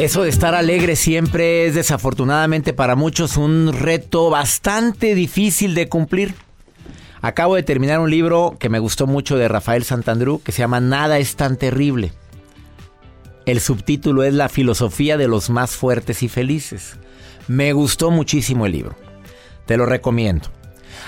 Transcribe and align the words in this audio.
Eso 0.00 0.22
de 0.22 0.30
estar 0.30 0.54
alegre 0.54 0.96
siempre 0.96 1.66
es 1.66 1.74
desafortunadamente 1.74 2.72
para 2.72 2.96
muchos 2.96 3.36
un 3.36 3.70
reto 3.70 4.30
bastante 4.30 5.14
difícil 5.14 5.74
de 5.74 5.90
cumplir. 5.90 6.34
Acabo 7.20 7.54
de 7.54 7.62
terminar 7.62 8.00
un 8.00 8.10
libro 8.10 8.56
que 8.58 8.70
me 8.70 8.78
gustó 8.78 9.06
mucho 9.06 9.36
de 9.36 9.46
Rafael 9.46 9.84
Santandrú 9.84 10.40
que 10.42 10.52
se 10.52 10.60
llama 10.60 10.80
Nada 10.80 11.18
es 11.18 11.36
tan 11.36 11.58
terrible. 11.58 12.14
El 13.44 13.60
subtítulo 13.60 14.22
es 14.22 14.32
La 14.32 14.48
filosofía 14.48 15.18
de 15.18 15.28
los 15.28 15.50
más 15.50 15.72
fuertes 15.72 16.22
y 16.22 16.30
felices. 16.30 16.96
Me 17.46 17.74
gustó 17.74 18.10
muchísimo 18.10 18.64
el 18.64 18.72
libro. 18.72 18.96
Te 19.66 19.76
lo 19.76 19.84
recomiendo. 19.84 20.48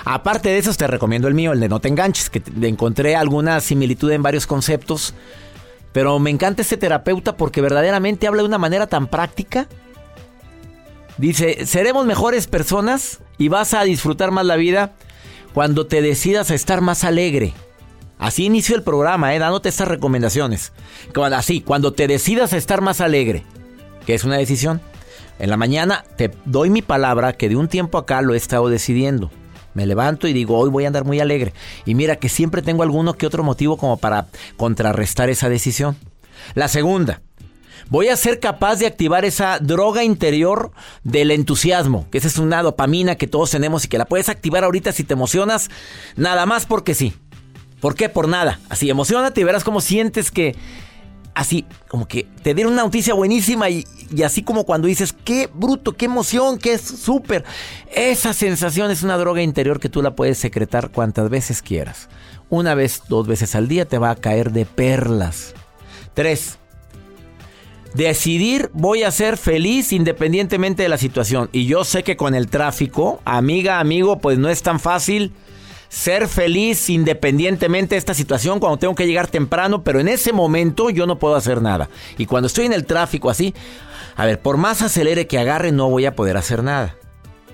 Aparte 0.04 0.50
de 0.50 0.58
eso, 0.58 0.74
te 0.74 0.86
recomiendo 0.86 1.28
el 1.28 1.34
mío, 1.34 1.54
el 1.54 1.60
de 1.60 1.70
No 1.70 1.80
te 1.80 1.88
enganches, 1.88 2.28
que 2.28 2.42
encontré 2.60 3.16
alguna 3.16 3.58
similitud 3.60 4.10
en 4.10 4.22
varios 4.22 4.46
conceptos 4.46 5.14
pero 5.92 6.18
me 6.18 6.30
encanta 6.30 6.62
este 6.62 6.76
terapeuta 6.76 7.36
porque 7.36 7.60
verdaderamente 7.60 8.26
habla 8.26 8.42
de 8.42 8.48
una 8.48 8.58
manera 8.58 8.86
tan 8.86 9.06
práctica. 9.06 9.68
Dice, 11.18 11.66
seremos 11.66 12.06
mejores 12.06 12.46
personas 12.46 13.20
y 13.38 13.48
vas 13.48 13.74
a 13.74 13.82
disfrutar 13.82 14.30
más 14.30 14.46
la 14.46 14.56
vida 14.56 14.92
cuando 15.52 15.86
te 15.86 16.00
decidas 16.00 16.50
a 16.50 16.54
estar 16.54 16.80
más 16.80 17.04
alegre. 17.04 17.52
Así 18.18 18.44
inició 18.44 18.76
el 18.76 18.82
programa, 18.82 19.34
¿eh? 19.34 19.38
dándote 19.38 19.68
estas 19.68 19.88
recomendaciones. 19.88 20.72
Así, 21.34 21.60
cuando 21.60 21.92
te 21.92 22.06
decidas 22.06 22.52
a 22.52 22.56
estar 22.56 22.80
más 22.80 23.00
alegre, 23.00 23.42
que 24.06 24.14
es 24.14 24.24
una 24.24 24.36
decisión. 24.36 24.80
En 25.38 25.50
la 25.50 25.56
mañana 25.56 26.04
te 26.16 26.30
doy 26.44 26.70
mi 26.70 26.82
palabra 26.82 27.32
que 27.32 27.48
de 27.48 27.56
un 27.56 27.68
tiempo 27.68 27.98
acá 27.98 28.22
lo 28.22 28.34
he 28.34 28.36
estado 28.36 28.68
decidiendo. 28.68 29.30
Me 29.74 29.86
levanto 29.86 30.28
y 30.28 30.32
digo, 30.32 30.58
hoy 30.58 30.70
voy 30.70 30.84
a 30.84 30.88
andar 30.88 31.04
muy 31.04 31.20
alegre. 31.20 31.52
Y 31.84 31.94
mira 31.94 32.16
que 32.16 32.28
siempre 32.28 32.62
tengo 32.62 32.82
alguno 32.82 33.14
que 33.14 33.26
otro 33.26 33.42
motivo 33.42 33.76
como 33.76 33.96
para 33.96 34.26
contrarrestar 34.56 35.30
esa 35.30 35.48
decisión. 35.48 35.96
La 36.54 36.68
segunda, 36.68 37.22
voy 37.88 38.08
a 38.08 38.16
ser 38.16 38.40
capaz 38.40 38.76
de 38.76 38.86
activar 38.86 39.24
esa 39.24 39.58
droga 39.58 40.04
interior 40.04 40.72
del 41.04 41.30
entusiasmo, 41.30 42.08
que 42.10 42.18
esa 42.18 42.28
es 42.28 42.38
una 42.38 42.62
dopamina 42.62 43.16
que 43.16 43.26
todos 43.26 43.50
tenemos 43.50 43.84
y 43.84 43.88
que 43.88 43.98
la 43.98 44.06
puedes 44.06 44.28
activar 44.28 44.64
ahorita 44.64 44.92
si 44.92 45.04
te 45.04 45.14
emocionas, 45.14 45.70
nada 46.16 46.46
más 46.46 46.66
porque 46.66 46.94
sí. 46.94 47.14
¿Por 47.80 47.96
qué? 47.96 48.08
Por 48.08 48.28
nada. 48.28 48.60
Así, 48.68 48.88
emocionate 48.88 49.40
y 49.40 49.44
verás 49.44 49.64
cómo 49.64 49.80
sientes 49.80 50.30
que 50.30 50.54
así 51.34 51.64
como 51.88 52.06
que 52.06 52.26
te 52.42 52.54
dieron 52.54 52.74
una 52.74 52.82
noticia 52.82 53.14
buenísima 53.14 53.70
y, 53.70 53.84
así 54.24 54.42
como 54.42 54.64
cuando 54.64 54.88
dices, 54.88 55.14
qué 55.24 55.48
bruto, 55.52 55.92
qué 55.92 56.06
emoción, 56.06 56.58
qué 56.58 56.78
súper. 56.78 57.44
Esa 57.94 58.32
sensación 58.34 58.90
es 58.90 59.02
una 59.02 59.16
droga 59.16 59.42
interior 59.42 59.80
que 59.80 59.88
tú 59.88 60.02
la 60.02 60.14
puedes 60.14 60.38
secretar 60.38 60.90
cuantas 60.90 61.30
veces 61.30 61.62
quieras. 61.62 62.08
Una 62.50 62.74
vez, 62.74 63.02
dos 63.08 63.26
veces 63.26 63.54
al 63.54 63.68
día 63.68 63.86
te 63.86 63.98
va 63.98 64.10
a 64.10 64.16
caer 64.16 64.52
de 64.52 64.66
perlas. 64.66 65.54
Tres. 66.14 66.58
Decidir 67.94 68.70
voy 68.72 69.02
a 69.02 69.10
ser 69.10 69.36
feliz 69.36 69.92
independientemente 69.92 70.82
de 70.82 70.88
la 70.88 70.98
situación. 70.98 71.48
Y 71.52 71.66
yo 71.66 71.84
sé 71.84 72.02
que 72.02 72.16
con 72.16 72.34
el 72.34 72.48
tráfico, 72.48 73.20
amiga, 73.24 73.80
amigo, 73.80 74.18
pues 74.18 74.38
no 74.38 74.48
es 74.48 74.62
tan 74.62 74.80
fácil 74.80 75.32
ser 75.92 76.26
feliz 76.26 76.88
independientemente 76.88 77.94
de 77.94 77.98
esta 77.98 78.14
situación 78.14 78.60
cuando 78.60 78.78
tengo 78.78 78.94
que 78.94 79.06
llegar 79.06 79.26
temprano, 79.26 79.84
pero 79.84 80.00
en 80.00 80.08
ese 80.08 80.32
momento 80.32 80.88
yo 80.88 81.06
no 81.06 81.18
puedo 81.18 81.36
hacer 81.36 81.60
nada. 81.60 81.90
Y 82.16 82.24
cuando 82.24 82.46
estoy 82.46 82.64
en 82.64 82.72
el 82.72 82.86
tráfico 82.86 83.28
así, 83.28 83.54
a 84.16 84.24
ver, 84.24 84.40
por 84.40 84.56
más 84.56 84.80
acelere 84.80 85.26
que 85.26 85.38
agarre, 85.38 85.70
no 85.70 85.90
voy 85.90 86.06
a 86.06 86.16
poder 86.16 86.38
hacer 86.38 86.62
nada. 86.62 86.96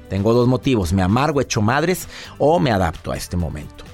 Tengo 0.09 0.35
dos 0.35 0.47
motivos, 0.47 0.93
me 0.93 1.03
amargo, 1.03 1.41
echo 1.41 1.61
madres 1.63 2.07
o 2.39 2.61
me 2.61 2.71
adapto 2.71 3.11
a 3.11 3.17
este 3.17 3.37
momento. 3.37 3.85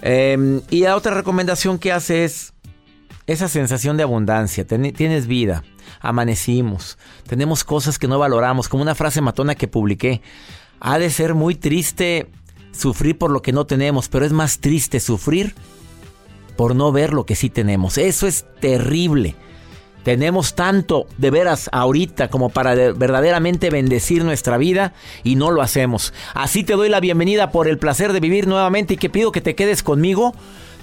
Em, 0.00 0.60
y 0.70 0.82
la 0.82 0.94
otra 0.94 1.12
recomendación 1.12 1.76
que 1.76 1.90
hace 1.90 2.24
es 2.24 2.54
esa 3.26 3.48
sensación 3.48 3.96
de 3.96 4.04
abundancia. 4.04 4.64
tienes 4.64 5.26
vida, 5.26 5.64
amanecimos, 6.00 6.98
tenemos 7.26 7.64
cosas 7.64 7.98
que 7.98 8.06
no 8.06 8.20
valoramos, 8.20 8.68
como 8.68 8.84
una 8.84 8.94
frase 8.94 9.20
matona 9.20 9.56
que 9.56 9.66
publiqué. 9.66 10.22
Ha 10.78 11.00
de 11.00 11.10
ser 11.10 11.34
muy 11.34 11.56
triste 11.56 12.30
sufrir 12.72 13.16
por 13.18 13.30
lo 13.30 13.42
que 13.42 13.52
no 13.52 13.66
tenemos, 13.66 14.08
pero 14.08 14.24
es 14.24 14.32
más 14.32 14.58
triste 14.58 15.00
sufrir 15.00 15.54
por 16.56 16.74
no 16.74 16.92
ver 16.92 17.12
lo 17.12 17.24
que 17.24 17.36
sí 17.36 17.50
tenemos. 17.50 17.98
Eso 17.98 18.26
es 18.26 18.44
terrible. 18.60 19.36
Tenemos 20.02 20.54
tanto 20.54 21.06
de 21.16 21.30
veras 21.30 21.70
ahorita 21.72 22.28
como 22.28 22.48
para 22.48 22.74
verdaderamente 22.74 23.70
bendecir 23.70 24.24
nuestra 24.24 24.58
vida 24.58 24.94
y 25.22 25.36
no 25.36 25.52
lo 25.52 25.62
hacemos. 25.62 26.12
Así 26.34 26.64
te 26.64 26.72
doy 26.72 26.88
la 26.88 26.98
bienvenida 26.98 27.52
por 27.52 27.68
el 27.68 27.78
placer 27.78 28.12
de 28.12 28.18
vivir 28.18 28.48
nuevamente 28.48 28.94
y 28.94 28.96
que 28.96 29.10
pido 29.10 29.30
que 29.30 29.40
te 29.40 29.54
quedes 29.54 29.84
conmigo. 29.84 30.34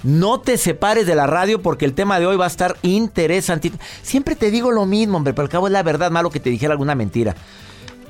No 0.02 0.40
te 0.40 0.56
separes 0.56 1.06
de 1.06 1.14
la 1.14 1.26
radio 1.26 1.60
porque 1.60 1.84
el 1.84 1.92
tema 1.92 2.18
de 2.18 2.26
hoy 2.26 2.38
va 2.38 2.46
a 2.46 2.48
estar 2.48 2.78
interesante. 2.80 3.70
Siempre 4.02 4.36
te 4.36 4.50
digo 4.50 4.70
lo 4.70 4.86
mismo, 4.86 5.18
hombre, 5.18 5.34
pero 5.34 5.42
al 5.42 5.50
cabo 5.50 5.66
es 5.66 5.72
la 5.74 5.82
verdad, 5.82 6.10
malo 6.10 6.30
que 6.30 6.40
te 6.40 6.48
dijera 6.48 6.72
alguna 6.72 6.94
mentira. 6.94 7.36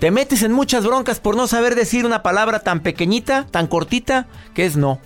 Te 0.00 0.10
metes 0.10 0.42
en 0.42 0.52
muchas 0.52 0.86
broncas 0.86 1.20
por 1.20 1.36
no 1.36 1.46
saber 1.46 1.74
decir 1.74 2.06
una 2.06 2.22
palabra 2.22 2.60
tan 2.60 2.80
pequeñita, 2.80 3.46
tan 3.50 3.66
cortita, 3.66 4.28
que 4.54 4.64
es 4.64 4.78
no. 4.78 4.98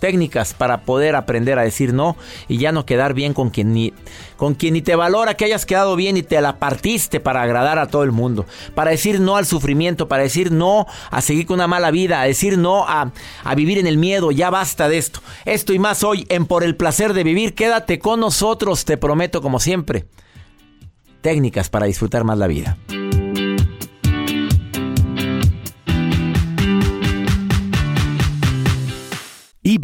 técnicas 0.00 0.54
para 0.54 0.82
poder 0.82 1.14
aprender 1.14 1.56
a 1.58 1.62
decir 1.62 1.94
no 1.94 2.16
y 2.48 2.58
ya 2.58 2.72
no 2.72 2.84
quedar 2.84 3.14
bien 3.14 3.32
con 3.32 3.48
quien 3.48 3.72
ni 3.72 3.94
con 4.36 4.54
quien 4.54 4.74
ni 4.74 4.82
te 4.82 4.96
valora 4.96 5.34
que 5.34 5.44
hayas 5.44 5.64
quedado 5.64 5.94
bien 5.94 6.16
y 6.16 6.24
te 6.24 6.40
la 6.40 6.58
partiste 6.58 7.20
para 7.20 7.42
agradar 7.42 7.78
a 7.78 7.86
todo 7.86 8.02
el 8.02 8.10
mundo, 8.10 8.44
para 8.74 8.90
decir 8.90 9.20
no 9.20 9.36
al 9.36 9.46
sufrimiento, 9.46 10.08
para 10.08 10.24
decir 10.24 10.50
no 10.50 10.86
a 11.10 11.20
seguir 11.20 11.46
con 11.46 11.54
una 11.54 11.68
mala 11.68 11.92
vida, 11.92 12.20
a 12.20 12.24
decir 12.24 12.58
no 12.58 12.84
a, 12.88 13.12
a 13.44 13.54
vivir 13.54 13.78
en 13.78 13.86
el 13.86 13.98
miedo, 13.98 14.32
ya 14.32 14.50
basta 14.50 14.88
de 14.88 14.98
esto. 14.98 15.20
Esto 15.44 15.72
y 15.72 15.78
más 15.78 16.02
hoy 16.02 16.26
en 16.28 16.46
Por 16.46 16.64
el 16.64 16.74
placer 16.74 17.14
de 17.14 17.22
vivir, 17.22 17.54
quédate 17.54 18.00
con 18.00 18.18
nosotros, 18.18 18.84
te 18.84 18.96
prometo 18.96 19.40
como 19.40 19.60
siempre. 19.60 20.06
Técnicas 21.20 21.70
para 21.70 21.86
disfrutar 21.86 22.24
más 22.24 22.36
la 22.36 22.48
vida. 22.48 22.76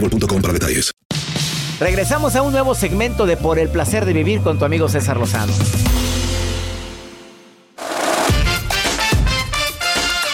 boostmobile.com 0.00 0.42
para 0.42 0.52
detalles. 0.52 0.92
Regresamos 1.78 2.36
a 2.36 2.42
un 2.42 2.52
nuevo 2.52 2.74
segmento 2.74 3.26
de 3.26 3.36
Por 3.36 3.58
el 3.58 3.70
placer 3.70 4.04
de 4.04 4.12
vivir 4.12 4.42
con 4.42 4.58
tu 4.58 4.64
amigo 4.64 4.88
César 4.88 5.16
Lozano. 5.16 5.52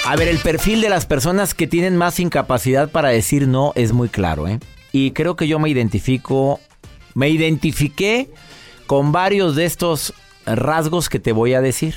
A 0.05 0.17
ver, 0.17 0.29
el 0.29 0.39
perfil 0.39 0.81
de 0.81 0.89
las 0.89 1.05
personas 1.05 1.55
que 1.55 1.67
tienen 1.67 1.97
más 1.97 2.21
incapacidad 2.21 2.91
para 2.91 3.09
decir 3.09 3.49
no 3.49 3.73
es 3.75 3.93
muy 3.93 4.09
claro, 4.09 4.47
¿eh? 4.47 4.61
Y 4.93 5.11
creo 5.11 5.37
que 5.37 5.49
yo 5.49 5.59
me 5.59 5.69
identifico, 5.69 6.61
me 7.15 7.29
identifiqué 7.29 8.31
con 8.87 9.11
varios 9.11 9.57
de 9.57 9.65
estos 9.65 10.15
rasgos 10.47 11.09
que 11.09 11.19
te 11.19 11.33
voy 11.33 11.55
a 11.55 11.61
decir. 11.61 11.97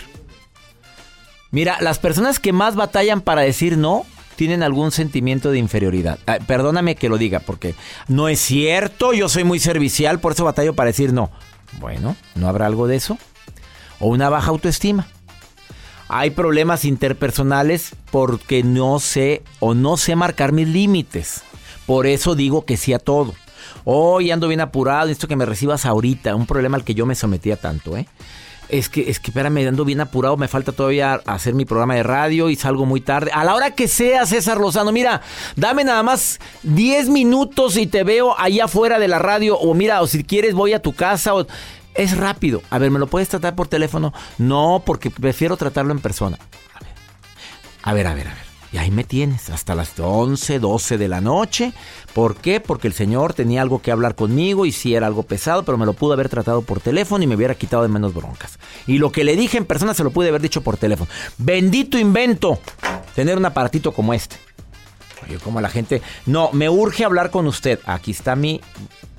Mira, 1.51 1.77
las 1.81 1.99
personas 1.99 2.39
que 2.39 2.51
más 2.51 2.75
batallan 2.75 3.21
para 3.21 3.41
decir 3.41 3.77
no 3.77 4.05
tienen 4.39 4.63
algún 4.63 4.91
sentimiento 4.91 5.51
de 5.51 5.57
inferioridad. 5.57 6.17
Ah, 6.25 6.37
perdóname 6.47 6.95
que 6.95 7.09
lo 7.09 7.17
diga, 7.17 7.41
porque 7.41 7.75
no 8.07 8.29
es 8.29 8.39
cierto, 8.39 9.11
yo 9.11 9.27
soy 9.27 9.43
muy 9.43 9.59
servicial, 9.59 10.21
por 10.21 10.31
eso 10.31 10.45
batallo 10.45 10.73
para 10.73 10.87
decir 10.87 11.11
no. 11.11 11.29
Bueno, 11.81 12.15
¿no 12.35 12.47
habrá 12.47 12.65
algo 12.65 12.87
de 12.87 12.95
eso? 12.95 13.17
O 13.99 14.07
una 14.07 14.29
baja 14.29 14.51
autoestima. 14.51 15.07
Hay 16.07 16.29
problemas 16.29 16.85
interpersonales 16.85 17.97
porque 18.11 18.63
no 18.63 19.01
sé 19.01 19.43
o 19.59 19.73
no 19.73 19.97
sé 19.97 20.15
marcar 20.15 20.53
mis 20.53 20.69
límites. 20.69 21.41
Por 21.85 22.07
eso 22.07 22.33
digo 22.33 22.63
que 22.63 22.77
sí 22.77 22.93
a 22.93 22.99
todo. 22.99 23.35
Hoy 23.83 24.31
ando 24.31 24.47
bien 24.47 24.61
apurado, 24.61 25.07
necesito 25.07 25.27
que 25.27 25.35
me 25.35 25.45
recibas 25.45 25.85
ahorita. 25.85 26.33
Un 26.33 26.45
problema 26.45 26.77
al 26.77 26.85
que 26.85 26.95
yo 26.95 27.05
me 27.05 27.15
sometía 27.15 27.57
tanto, 27.57 27.97
¿eh? 27.97 28.07
Es 28.69 28.87
que, 28.87 29.09
es 29.09 29.19
que, 29.19 29.31
espérame, 29.31 29.67
ando 29.67 29.83
bien 29.83 29.99
apurado, 29.99 30.37
me 30.37 30.47
falta 30.47 30.71
todavía 30.71 31.21
hacer 31.25 31.55
mi 31.55 31.65
programa 31.65 31.95
de 31.95 32.03
radio 32.03 32.49
y 32.49 32.55
salgo 32.55 32.85
muy 32.85 33.01
tarde. 33.01 33.31
A 33.33 33.43
la 33.43 33.55
hora 33.55 33.71
que 33.71 33.87
sea, 33.87 34.27
César 34.27 34.59
Lozano, 34.59 34.91
mira, 34.91 35.21
dame 35.55 35.83
nada 35.83 36.03
más 36.03 36.39
10 36.63 37.09
minutos 37.09 37.77
y 37.77 37.87
te 37.87 38.03
veo 38.03 38.39
allá 38.39 38.65
afuera 38.65 38.99
de 38.99 39.07
la 39.07 39.17
radio. 39.17 39.57
O 39.57 39.73
mira, 39.73 40.01
o 40.01 40.07
si 40.07 40.23
quieres 40.23 40.53
voy 40.53 40.73
a 40.73 40.81
tu 40.81 40.93
casa. 40.93 41.33
O... 41.33 41.47
Es 41.95 42.15
rápido. 42.15 42.61
A 42.69 42.77
ver, 42.77 42.91
¿me 42.91 42.99
lo 42.99 43.07
puedes 43.07 43.27
tratar 43.27 43.55
por 43.55 43.67
teléfono? 43.67 44.13
No, 44.37 44.83
porque 44.85 45.09
prefiero 45.09 45.57
tratarlo 45.57 45.91
en 45.91 45.99
persona. 45.99 46.37
A 46.75 46.83
ver, 46.83 46.93
a 47.83 47.93
ver, 47.93 48.07
a 48.07 48.13
ver. 48.13 48.27
A 48.27 48.33
ver. 48.35 48.48
Y 48.71 48.77
ahí 48.77 48.91
me 48.91 49.03
tienes, 49.03 49.49
hasta 49.49 49.73
las 49.73 49.99
11, 49.99 50.59
12 50.59 50.97
de 50.99 51.07
la 51.07 51.21
noche. 51.21 51.73
¿Por 52.13 52.35
qué? 52.35 52.59
Porque 52.59 52.87
el 52.87 52.93
señor 52.93 53.33
tenía 53.33 53.63
algo 53.63 53.81
que 53.81 53.91
hablar 53.91 54.13
conmigo 54.13 54.65
y 54.65 54.71
sí 54.71 54.93
era 54.93 55.07
algo 55.07 55.23
pesado, 55.23 55.63
pero 55.63 55.77
me 55.77 55.87
lo 55.87 55.93
pudo 55.93 56.13
haber 56.13 56.29
tratado 56.29 56.61
por 56.61 56.79
teléfono 56.79 57.23
y 57.23 57.27
me 57.27 57.35
hubiera 57.35 57.55
quitado 57.55 57.81
de 57.81 57.89
menos 57.89 58.13
broncas. 58.13 58.59
Y 58.85 58.99
lo 58.99 59.11
que 59.11 59.23
le 59.23 59.35
dije 59.35 59.57
en 59.57 59.65
persona 59.65 59.95
se 59.95 60.03
lo 60.03 60.11
pude 60.11 60.29
haber 60.29 60.41
dicho 60.41 60.61
por 60.61 60.77
teléfono. 60.77 61.09
Bendito 61.39 61.97
invento 61.97 62.59
tener 63.15 63.37
un 63.37 63.45
aparatito 63.45 63.91
como 63.91 64.13
este. 64.13 64.35
Oye, 65.23 65.37
como 65.39 65.61
la 65.61 65.69
gente... 65.69 66.01
No, 66.27 66.51
me 66.53 66.69
urge 66.69 67.03
hablar 67.03 67.31
con 67.31 67.47
usted. 67.47 67.79
Aquí 67.85 68.11
está 68.11 68.35
mi 68.35 68.61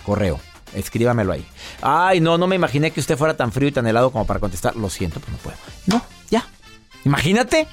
correo. 0.05 0.38
Escríbamelo 0.75 1.32
ahí. 1.32 1.44
Ay, 1.82 2.20
no, 2.20 2.38
no 2.38 2.46
me 2.46 2.55
imaginé 2.55 2.93
que 2.93 3.00
usted 3.00 3.19
fuera 3.19 3.37
tan 3.37 3.50
frío 3.50 3.69
y 3.69 3.73
tan 3.73 3.87
helado 3.87 4.12
como 4.12 4.26
para 4.26 4.38
contestar. 4.38 4.76
Lo 4.76 4.88
siento, 4.88 5.19
pero 5.19 5.32
no 5.32 5.38
puedo. 5.38 5.56
No, 5.87 6.03
ya. 6.31 6.46
Imagínate. 7.05 7.67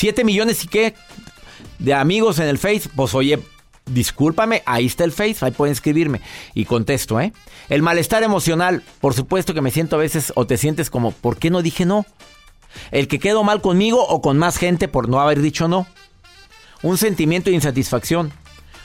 Siete 0.00 0.24
millones 0.24 0.64
y 0.64 0.66
qué 0.66 0.94
de 1.78 1.92
amigos 1.92 2.38
en 2.38 2.48
el 2.48 2.56
Face. 2.56 2.88
Pues 2.96 3.14
oye, 3.14 3.38
discúlpame, 3.84 4.62
ahí 4.64 4.86
está 4.86 5.04
el 5.04 5.12
Face, 5.12 5.36
ahí 5.42 5.50
pueden 5.50 5.72
escribirme. 5.72 6.22
Y 6.54 6.64
contesto, 6.64 7.20
¿eh? 7.20 7.34
El 7.68 7.82
malestar 7.82 8.22
emocional, 8.22 8.82
por 9.02 9.12
supuesto 9.12 9.52
que 9.52 9.60
me 9.60 9.70
siento 9.70 9.96
a 9.96 9.98
veces 9.98 10.32
o 10.36 10.46
te 10.46 10.56
sientes 10.56 10.88
como, 10.88 11.10
¿por 11.10 11.36
qué 11.36 11.50
no 11.50 11.60
dije 11.60 11.84
no? 11.84 12.06
El 12.92 13.08
que 13.08 13.18
quedo 13.18 13.44
mal 13.44 13.60
conmigo 13.60 14.02
o 14.02 14.22
con 14.22 14.38
más 14.38 14.56
gente 14.56 14.88
por 14.88 15.10
no 15.10 15.20
haber 15.20 15.42
dicho 15.42 15.68
no. 15.68 15.86
Un 16.80 16.96
sentimiento 16.96 17.50
de 17.50 17.56
insatisfacción. 17.56 18.32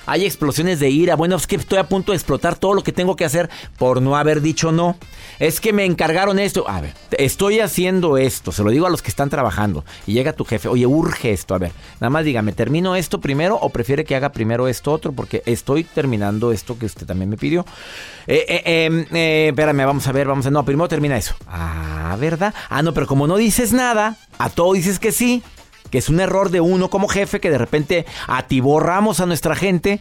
Hay 0.06 0.26
explosiones 0.26 0.80
de 0.80 0.90
ira. 0.90 1.16
Bueno, 1.16 1.36
es 1.36 1.48
que 1.48 1.56
estoy 1.56 1.78
a 1.78 1.88
punto 1.88 2.12
de 2.12 2.18
explotar 2.18 2.56
todo 2.56 2.74
lo 2.74 2.84
que 2.84 2.92
tengo 2.92 3.16
que 3.16 3.26
hacer 3.26 3.50
por 3.78 4.02
no 4.02 4.16
haber 4.16 4.42
dicho 4.42 4.72
no. 4.72 4.98
Es 5.40 5.60
que 5.60 5.74
me 5.74 5.86
encargaron 5.86 6.40
esto. 6.40 6.70
A 6.70 6.82
ver, 6.82 6.94
estoy 7.18 7.60
haciendo 7.60 8.18
esto. 8.18 8.52
Se 8.52 8.64
lo 8.64 8.70
digo 8.70 8.86
a 8.86 8.90
los 8.90 9.02
que 9.02 9.10
están 9.10 9.30
trabajando. 9.30 9.84
Y 10.06 10.14
llega 10.14 10.34
tu 10.34 10.46
jefe. 10.46 10.68
Oye, 10.68 10.86
urge 10.86 11.32
esto. 11.32 11.56
A 11.56 11.58
ver, 11.58 11.72
nada 12.00 12.10
más 12.10 12.26
dígame, 12.26 12.54
¿termino 12.54 12.96
esto 12.96 13.20
primero 13.20 13.56
o 13.56 13.70
prefiere 13.70 14.06
que 14.06 14.16
haga 14.16 14.32
primero 14.32 14.68
esto 14.68 14.92
otro? 14.92 15.12
Porque 15.12 15.44
estoy 15.46 15.84
terminando 15.84 16.52
esto 16.52 16.78
que 16.78 16.86
usted 16.86 17.06
también 17.06 17.30
me 17.30 17.38
pidió. 17.38 17.66
Eh, 18.28 18.46
eh, 18.48 18.62
eh, 18.66 19.06
eh, 19.14 19.48
espérame, 19.50 19.86
vamos 19.86 20.08
a 20.08 20.12
ver, 20.12 20.28
vamos 20.28 20.46
a... 20.46 20.52
No, 20.52 20.64
primero 20.66 20.88
termina 20.88 21.18
eso. 21.18 21.36
Ah, 21.48 22.16
¿verdad? 22.20 22.54
Ah, 22.70 22.82
no, 22.82 22.94
pero 22.94 23.08
como 23.08 23.28
no 23.28 23.38
dices 23.38 23.74
nada, 23.74 24.18
a 24.38 24.50
todo 24.50 24.74
dices 24.74 25.00
que 25.00 25.12
sí 25.12 25.44
que 25.90 25.98
es 25.98 26.10
un 26.10 26.20
error 26.20 26.50
de 26.50 26.62
uno 26.62 26.90
como 26.90 27.08
jefe 27.08 27.40
que 27.40 27.50
de 27.50 27.58
repente 27.58 28.06
atiborramos 28.28 29.20
a 29.20 29.26
nuestra 29.26 29.56
gente 29.56 30.00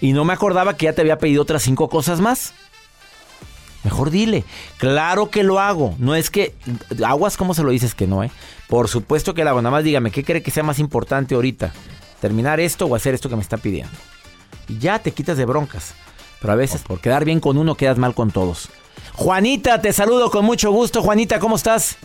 y 0.00 0.12
no 0.12 0.24
me 0.24 0.32
acordaba 0.32 0.76
que 0.76 0.86
ya 0.86 0.92
te 0.92 1.00
había 1.02 1.18
pedido 1.18 1.42
otras 1.42 1.62
cinco 1.62 1.88
cosas 1.88 2.20
más. 2.20 2.54
Mejor 3.84 4.10
dile, 4.10 4.44
claro 4.78 5.30
que 5.30 5.44
lo 5.44 5.60
hago. 5.60 5.94
No 5.98 6.16
es 6.16 6.30
que 6.30 6.54
aguas 7.04 7.36
como 7.36 7.54
se 7.54 7.62
lo 7.62 7.70
dices 7.70 7.94
que 7.94 8.08
no, 8.08 8.24
¿eh? 8.24 8.32
Por 8.68 8.88
supuesto 8.88 9.32
que 9.32 9.44
lo 9.44 9.50
hago. 9.50 9.62
Nada 9.62 9.70
más 9.70 9.84
dígame, 9.84 10.10
¿qué 10.10 10.24
cree 10.24 10.42
que 10.42 10.50
sea 10.50 10.64
más 10.64 10.80
importante 10.80 11.36
ahorita? 11.36 11.72
¿Terminar 12.20 12.58
esto 12.58 12.86
o 12.86 12.96
hacer 12.96 13.14
esto 13.14 13.28
que 13.28 13.36
me 13.36 13.42
está 13.42 13.58
pidiendo? 13.58 13.96
Y 14.68 14.78
ya 14.78 14.98
te 14.98 15.12
quitas 15.12 15.36
de 15.36 15.44
broncas. 15.44 15.94
Pero 16.40 16.52
a 16.52 16.56
veces 16.56 16.82
por 16.82 17.00
quedar 17.00 17.24
bien 17.24 17.38
con 17.38 17.58
uno 17.58 17.76
quedas 17.76 17.96
mal 17.96 18.14
con 18.14 18.32
todos. 18.32 18.70
Juanita, 19.14 19.80
te 19.80 19.92
saludo 19.92 20.30
con 20.30 20.44
mucho 20.44 20.72
gusto. 20.72 21.00
Juanita, 21.00 21.38
¿cómo 21.38 21.54
estás? 21.56 21.96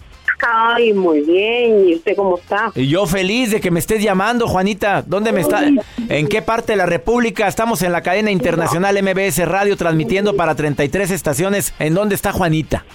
Ay, 0.47 0.93
muy 0.93 1.21
bien. 1.21 1.87
¿Y 1.87 1.95
usted 1.95 2.15
cómo 2.15 2.37
está? 2.37 2.71
Y 2.75 2.87
yo 2.87 3.05
feliz 3.05 3.51
de 3.51 3.61
que 3.61 3.71
me 3.71 3.79
estés 3.79 4.01
llamando, 4.03 4.47
Juanita. 4.47 5.03
¿Dónde 5.05 5.31
me 5.31 5.41
está? 5.41 5.63
¿En 6.09 6.27
qué 6.27 6.41
parte 6.41 6.73
de 6.73 6.77
la 6.77 6.85
República? 6.85 7.47
Estamos 7.47 7.81
en 7.83 7.91
la 7.91 8.01
cadena 8.01 8.31
internacional 8.31 8.97
MBS 9.01 9.45
Radio 9.47 9.77
transmitiendo 9.77 10.35
para 10.35 10.55
33 10.55 11.11
estaciones. 11.11 11.73
¿En 11.79 11.93
dónde 11.93 12.15
está 12.15 12.31
Juanita? 12.31 12.85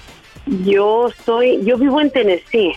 Yo 0.65 1.09
soy, 1.25 1.61
yo 1.65 1.77
vivo 1.79 2.01
en 2.01 2.11
Tennessee. 2.11 2.73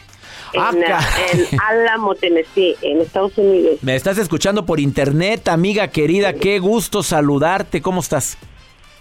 Ah, 0.58 0.72
En, 0.74 0.82
ca- 0.82 1.08
en 1.34 1.60
Álamo, 1.70 2.16
Tennessee, 2.16 2.76
en 2.82 3.02
Estados 3.02 3.38
Unidos. 3.38 3.78
Me 3.84 3.96
estás 3.96 4.18
escuchando 4.18 4.66
por 4.66 4.80
internet, 4.80 5.48
amiga 5.48 5.90
querida. 5.90 6.34
Qué 6.34 6.58
gusto 6.60 7.04
saludarte. 7.04 7.82
¿Cómo 7.82 8.02
estás? 8.02 8.38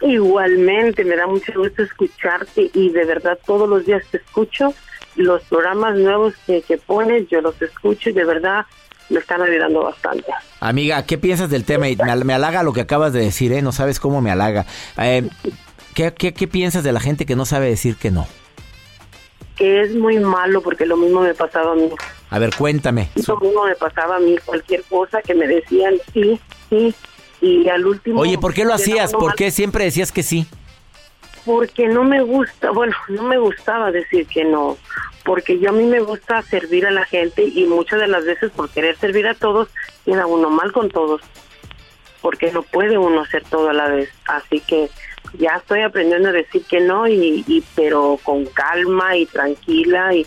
Igualmente, 0.00 1.04
me 1.04 1.16
da 1.16 1.26
mucho 1.26 1.52
gusto 1.56 1.82
escucharte 1.82 2.70
y 2.72 2.90
de 2.90 3.04
verdad 3.04 3.38
todos 3.46 3.68
los 3.68 3.84
días 3.84 4.02
te 4.10 4.18
escucho. 4.18 4.72
Los 5.18 5.42
programas 5.44 5.96
nuevos 5.96 6.34
que, 6.46 6.62
que 6.62 6.78
pones, 6.78 7.28
yo 7.28 7.40
los 7.40 7.60
escucho 7.60 8.10
y 8.10 8.12
de 8.12 8.24
verdad 8.24 8.64
me 9.08 9.18
están 9.18 9.42
ayudando 9.42 9.82
bastante. 9.82 10.26
Amiga, 10.60 11.04
¿qué 11.04 11.18
piensas 11.18 11.50
del 11.50 11.64
tema? 11.64 11.88
Y 11.88 11.96
me, 11.96 12.24
me 12.24 12.34
halaga 12.34 12.62
lo 12.62 12.72
que 12.72 12.82
acabas 12.82 13.12
de 13.12 13.20
decir, 13.20 13.52
¿eh? 13.52 13.60
No 13.60 13.72
sabes 13.72 13.98
cómo 13.98 14.20
me 14.20 14.30
halaga. 14.30 14.64
Eh, 14.96 15.28
¿qué, 15.94 16.14
qué, 16.14 16.32
qué 16.32 16.46
piensas 16.46 16.84
de 16.84 16.92
la 16.92 17.00
gente 17.00 17.26
que 17.26 17.34
no 17.34 17.44
sabe 17.46 17.68
decir 17.68 17.96
que 17.96 18.12
no? 18.12 18.28
Que 19.56 19.82
es 19.82 19.94
muy 19.94 20.20
malo 20.20 20.62
porque 20.62 20.86
lo 20.86 20.96
mismo 20.96 21.22
me 21.22 21.34
pasaba 21.34 21.72
a 21.72 21.74
mí. 21.74 21.90
A 22.30 22.38
ver, 22.38 22.54
cuéntame. 22.56 23.08
Lo 23.26 23.36
mismo 23.38 23.64
me 23.64 23.74
pasaba 23.74 24.16
a 24.16 24.20
mí, 24.20 24.36
cualquier 24.44 24.84
cosa 24.84 25.20
que 25.20 25.34
me 25.34 25.48
decían 25.48 25.94
sí, 26.12 26.38
sí, 26.70 26.94
y 27.40 27.68
al 27.68 27.84
último... 27.84 28.20
Oye, 28.20 28.38
¿por 28.38 28.54
qué 28.54 28.64
lo 28.64 28.72
hacías? 28.72 29.12
¿Por 29.12 29.34
qué 29.34 29.50
siempre 29.50 29.82
decías 29.82 30.12
que 30.12 30.22
sí? 30.22 30.46
Porque 31.48 31.88
no 31.88 32.04
me 32.04 32.20
gusta, 32.20 32.72
bueno, 32.72 32.94
no 33.08 33.22
me 33.22 33.38
gustaba 33.38 33.90
decir 33.90 34.26
que 34.26 34.44
no, 34.44 34.76
porque 35.24 35.58
yo 35.58 35.70
a 35.70 35.72
mí 35.72 35.84
me 35.84 36.00
gusta 36.00 36.42
servir 36.42 36.86
a 36.86 36.90
la 36.90 37.06
gente 37.06 37.42
y 37.42 37.64
muchas 37.64 38.00
de 38.00 38.06
las 38.06 38.26
veces 38.26 38.50
por 38.50 38.68
querer 38.68 38.98
servir 38.98 39.26
a 39.26 39.32
todos 39.32 39.70
queda 40.04 40.26
uno 40.26 40.50
mal 40.50 40.72
con 40.72 40.90
todos, 40.90 41.22
porque 42.20 42.52
no 42.52 42.60
puede 42.60 42.98
uno 42.98 43.22
hacer 43.22 43.44
todo 43.44 43.70
a 43.70 43.72
la 43.72 43.88
vez, 43.88 44.10
así 44.26 44.60
que 44.60 44.90
ya 45.38 45.56
estoy 45.56 45.80
aprendiendo 45.80 46.28
a 46.28 46.32
decir 46.32 46.64
que 46.64 46.80
no 46.80 47.08
y, 47.08 47.42
y 47.46 47.64
pero 47.74 48.18
con 48.22 48.44
calma 48.44 49.16
y 49.16 49.24
tranquila 49.24 50.14
y 50.14 50.26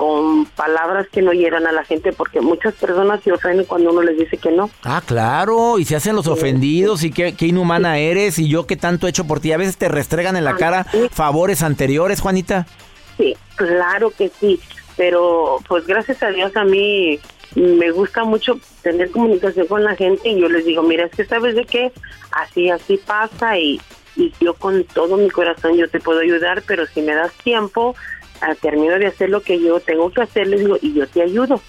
con 0.00 0.46
palabras 0.46 1.06
que 1.12 1.20
no 1.20 1.34
hieran 1.34 1.66
a 1.66 1.72
la 1.72 1.84
gente 1.84 2.14
porque 2.14 2.40
muchas 2.40 2.72
personas 2.72 3.22
se 3.22 3.32
ofenden 3.32 3.66
cuando 3.66 3.90
uno 3.90 4.00
les 4.00 4.16
dice 4.18 4.38
que 4.38 4.50
no. 4.50 4.70
Ah, 4.82 5.02
claro, 5.04 5.78
y 5.78 5.84
se 5.84 5.94
hacen 5.94 6.16
los 6.16 6.26
ofendidos 6.26 7.04
y 7.04 7.10
qué, 7.10 7.34
qué 7.34 7.48
inhumana 7.48 7.98
eres 7.98 8.38
y 8.38 8.48
yo 8.48 8.66
qué 8.66 8.78
tanto 8.78 9.06
he 9.06 9.10
hecho 9.10 9.26
por 9.26 9.40
ti. 9.40 9.52
A 9.52 9.58
veces 9.58 9.76
te 9.76 9.90
restregan 9.90 10.36
en 10.36 10.44
la 10.44 10.52
Ah, 10.52 10.56
cara 10.56 10.86
sí. 10.90 11.06
favores 11.12 11.62
anteriores, 11.62 12.22
Juanita. 12.22 12.66
Sí, 13.18 13.36
claro 13.56 14.10
que 14.16 14.30
sí, 14.40 14.58
pero 14.96 15.58
pues 15.68 15.86
gracias 15.86 16.22
a 16.22 16.28
Dios 16.30 16.56
a 16.56 16.64
mí 16.64 17.20
me 17.54 17.90
gusta 17.90 18.24
mucho 18.24 18.58
tener 18.80 19.10
comunicación 19.10 19.66
con 19.66 19.84
la 19.84 19.94
gente 19.96 20.30
y 20.30 20.40
yo 20.40 20.48
les 20.48 20.64
digo, 20.64 20.82
mira, 20.82 21.04
es 21.04 21.10
que 21.12 21.26
sabes 21.26 21.54
de 21.56 21.66
qué, 21.66 21.92
así, 22.32 22.70
así 22.70 22.96
pasa 22.96 23.58
y, 23.58 23.78
y 24.16 24.32
yo 24.40 24.54
con 24.54 24.82
todo 24.84 25.18
mi 25.18 25.28
corazón 25.28 25.76
yo 25.76 25.90
te 25.90 26.00
puedo 26.00 26.20
ayudar, 26.20 26.62
pero 26.66 26.86
si 26.86 27.02
me 27.02 27.14
das 27.14 27.32
tiempo, 27.44 27.94
termino 28.60 28.98
de 28.98 29.06
hacer 29.06 29.30
lo 29.30 29.40
que 29.42 29.60
yo 29.60 29.80
tengo 29.80 30.10
que 30.10 30.22
hacer, 30.22 30.46
les 30.46 30.60
digo, 30.60 30.76
y 30.80 30.92
yo 30.94 31.06
te 31.06 31.22
ayudo. 31.22 31.60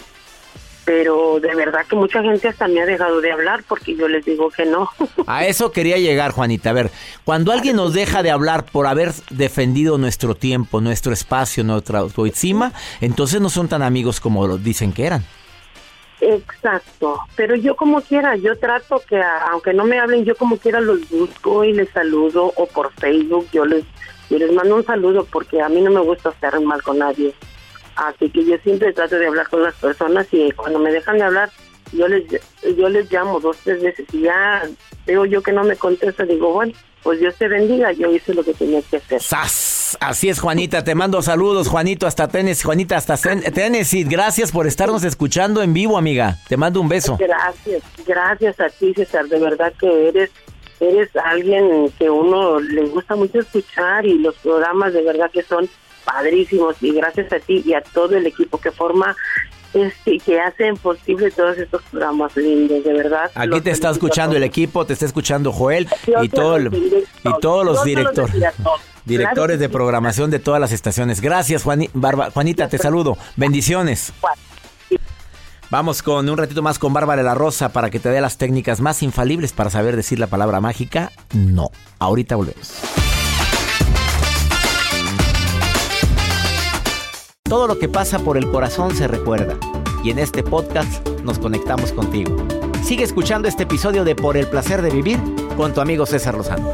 Pero 0.84 1.40
de 1.40 1.54
verdad 1.54 1.86
que 1.88 1.96
mucha 1.96 2.24
gente 2.24 2.48
hasta 2.48 2.68
me 2.68 2.82
ha 2.82 2.86
dejado 2.86 3.22
de 3.22 3.32
hablar 3.32 3.64
porque 3.68 3.96
yo 3.96 4.08
les 4.08 4.26
digo 4.26 4.50
que 4.50 4.66
no. 4.66 4.90
A 5.28 5.46
eso 5.46 5.72
quería 5.72 5.98
llegar, 5.98 6.32
Juanita. 6.32 6.72
A 6.72 6.74
ver, 6.74 6.90
cuando 7.24 7.52
alguien 7.52 7.76
nos 7.76 7.94
deja 7.94 8.24
de 8.24 8.32
hablar 8.32 8.66
por 8.66 8.88
haber 8.88 9.12
defendido 9.30 10.00
nuestro 10.00 10.34
tiempo, 10.34 10.82
nuestro 10.82 11.14
espacio, 11.14 11.64
nuestra 11.64 12.00
autoestima, 12.00 12.74
entonces 13.00 13.40
no 13.42 13.50
son 13.50 13.68
tan 13.68 13.84
amigos 13.84 14.20
como 14.20 14.48
lo 14.48 14.58
dicen 14.58 14.92
que 14.92 15.06
eran. 15.06 15.24
Exacto, 16.22 17.20
pero 17.36 17.56
yo 17.56 17.76
como 17.76 18.00
quiera, 18.02 18.36
yo 18.36 18.56
trato 18.60 19.02
que 19.10 19.20
aunque 19.52 19.74
no 19.74 19.86
me 19.86 20.00
hablen, 20.00 20.24
yo 20.24 20.36
como 20.36 20.58
quiera 20.58 20.80
los 20.80 21.10
busco 21.10 21.64
y 21.64 21.74
les 21.74 21.90
saludo 21.90 22.54
o 22.56 22.68
por 22.68 22.94
Facebook 22.94 23.48
yo 23.52 23.66
les 23.66 23.84
yo 24.32 24.38
les 24.40 24.52
mando 24.54 24.78
un 24.78 24.86
saludo 24.86 25.28
porque 25.32 25.62
a 25.62 25.68
mí 25.70 25.82
no 25.82 25.92
me 25.92 26.00
gusta 26.00 26.30
hacer 26.30 26.60
mal 26.62 26.82
con 26.82 26.98
nadie. 27.00 27.34
Así 27.96 28.30
que 28.30 28.46
yo 28.46 28.56
siempre 28.64 28.94
trato 28.94 29.18
de 29.18 29.28
hablar 29.28 29.50
con 29.50 29.62
las 29.62 29.76
personas 29.76 30.26
y 30.32 30.50
cuando 30.52 30.80
me 30.80 30.92
dejan 30.92 31.18
de 31.18 31.24
hablar, 31.24 31.50
yo 31.92 32.08
les 32.08 32.24
yo 32.78 32.88
les 32.88 33.12
llamo 33.12 33.40
dos 33.42 33.58
tres 33.64 33.82
veces 33.84 34.06
y 34.14 34.22
ya 34.22 34.64
veo 35.06 35.26
yo 35.26 35.44
que 35.44 35.52
no 35.52 35.64
me 35.66 35.76
contesta, 35.76 36.24
digo, 36.24 36.54
bueno, 36.54 36.72
pues 37.04 37.20
Dios 37.20 37.36
te 37.36 37.48
bendiga, 37.50 37.92
yo 37.92 38.10
hice 38.10 38.34
lo 38.34 38.44
que 38.44 38.54
tenía 38.54 38.82
que 38.84 38.98
hacer. 38.98 39.22
¡Sas! 39.22 39.98
Así 40.00 40.30
es, 40.30 40.40
Juanita. 40.40 40.86
Te 40.86 40.96
mando 40.96 41.22
saludos, 41.22 41.68
Juanito, 41.68 42.08
hasta 42.08 42.30
Tennessee. 42.30 42.64
Juanita, 42.64 42.96
hasta 42.96 43.18
Ten- 43.18 43.42
Tennessee. 43.54 44.06
Gracias 44.06 44.52
por 44.54 44.66
estarnos 44.68 45.04
escuchando 45.04 45.62
en 45.64 45.74
vivo, 45.74 45.98
amiga. 45.98 46.38
Te 46.48 46.56
mando 46.56 46.80
un 46.80 46.88
beso. 46.88 47.18
Gracias, 47.20 47.84
gracias 48.08 48.58
a 48.62 48.70
ti, 48.70 48.94
César. 48.94 49.28
De 49.28 49.38
verdad 49.40 49.74
que 49.78 50.08
eres 50.08 50.30
eres 50.82 51.10
alguien 51.24 51.90
que 51.98 52.10
uno 52.10 52.60
le 52.60 52.82
gusta 52.88 53.16
mucho 53.16 53.40
escuchar 53.40 54.06
y 54.06 54.18
los 54.18 54.36
programas 54.36 54.92
de 54.94 55.04
verdad 55.04 55.30
que 55.32 55.44
son 55.44 55.70
padrísimos 56.04 56.76
y 56.82 56.92
gracias 56.94 57.32
a 57.32 57.40
ti 57.40 57.62
y 57.66 57.74
a 57.74 57.82
todo 57.82 58.18
el 58.18 58.26
equipo 58.26 58.58
que 58.60 58.72
forma 58.72 59.16
este 59.74 60.18
que 60.18 60.42
hacen 60.42 60.76
posible 60.76 61.32
todos 61.32 61.58
estos 61.58 61.82
programas 61.84 62.36
lindos, 62.36 62.84
de 62.84 62.92
verdad. 62.94 63.32
Aquí 63.36 63.62
te 63.62 63.72
está 63.72 63.90
escuchando 63.92 64.36
el 64.36 64.44
equipo, 64.44 64.86
te 64.86 64.94
está 64.94 65.06
escuchando 65.06 65.52
Joel 65.54 65.88
y 66.24 66.28
todo 66.28 66.58
el- 66.58 66.68
y 67.24 67.40
todos. 67.40 67.66
los 67.66 67.84
directores 67.86 68.36
directores 69.06 69.60
de 69.60 69.70
programación 69.70 70.30
de 70.30 70.40
todas 70.40 70.60
las 70.60 70.72
estaciones. 70.72 71.22
Gracias, 71.22 71.64
Juani- 71.66 71.90
Barba- 71.94 72.32
Juanita, 72.32 72.68
te 72.68 72.78
saludo. 72.78 73.18
Bendiciones. 73.38 74.12
Vamos 75.72 76.04
con 76.04 76.28
un 76.28 76.38
ratito 76.38 76.62
más 76.62 76.78
con 76.80 76.92
Bárbara 76.92 77.24
la 77.24 77.34
Rosa 77.34 77.70
para 77.70 77.90
que 77.90 78.02
te 78.02 78.10
dé 78.10 78.20
las 78.20 78.38
técnicas 78.38 78.82
más 78.82 79.02
infalibles 79.04 79.54
para 79.54 79.70
saber 79.70 79.96
decir 79.96 80.20
la 80.20 80.28
palabra 80.28 80.60
mágica. 80.60 81.14
No. 81.34 81.72
Ahorita 81.98 82.36
volvemos. 82.36 82.74
Todo 87.44 87.68
lo 87.68 87.80
que 87.80 87.88
pasa 87.88 88.20
por 88.20 88.36
el 88.36 88.52
corazón 88.52 88.94
se 88.94 89.08
recuerda. 89.08 89.58
Y 90.04 90.10
en 90.10 90.20
este 90.20 90.44
podcast 90.44 91.08
nos 91.24 91.40
conectamos 91.40 91.94
contigo. 91.94 92.36
Sigue 92.84 93.06
escuchando 93.06 93.48
este 93.48 93.64
episodio 93.64 94.04
de 94.04 94.14
Por 94.14 94.36
el 94.36 94.48
placer 94.48 94.82
de 94.82 94.90
vivir 94.90 95.22
con 95.56 95.74
tu 95.74 95.80
amigo 95.80 96.06
César 96.06 96.36
Lozano. 96.36 96.70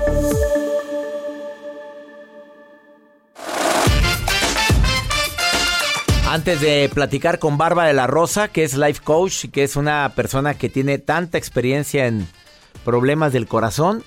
Antes 6.29 6.59
de 6.59 6.89
platicar 6.93 7.39
con 7.39 7.57
Bárbara 7.57 7.87
de 7.87 7.93
la 7.93 8.05
Rosa, 8.05 8.49
que 8.49 8.65
es 8.65 8.75
life 8.75 8.99
coach, 9.01 9.45
que 9.49 9.63
es 9.63 9.77
una 9.77 10.11
persona 10.13 10.55
que 10.55 10.67
tiene 10.67 10.97
tanta 10.97 11.37
experiencia 11.37 12.05
en 12.05 12.27
problemas 12.83 13.31
del 13.31 13.47
corazón. 13.47 14.03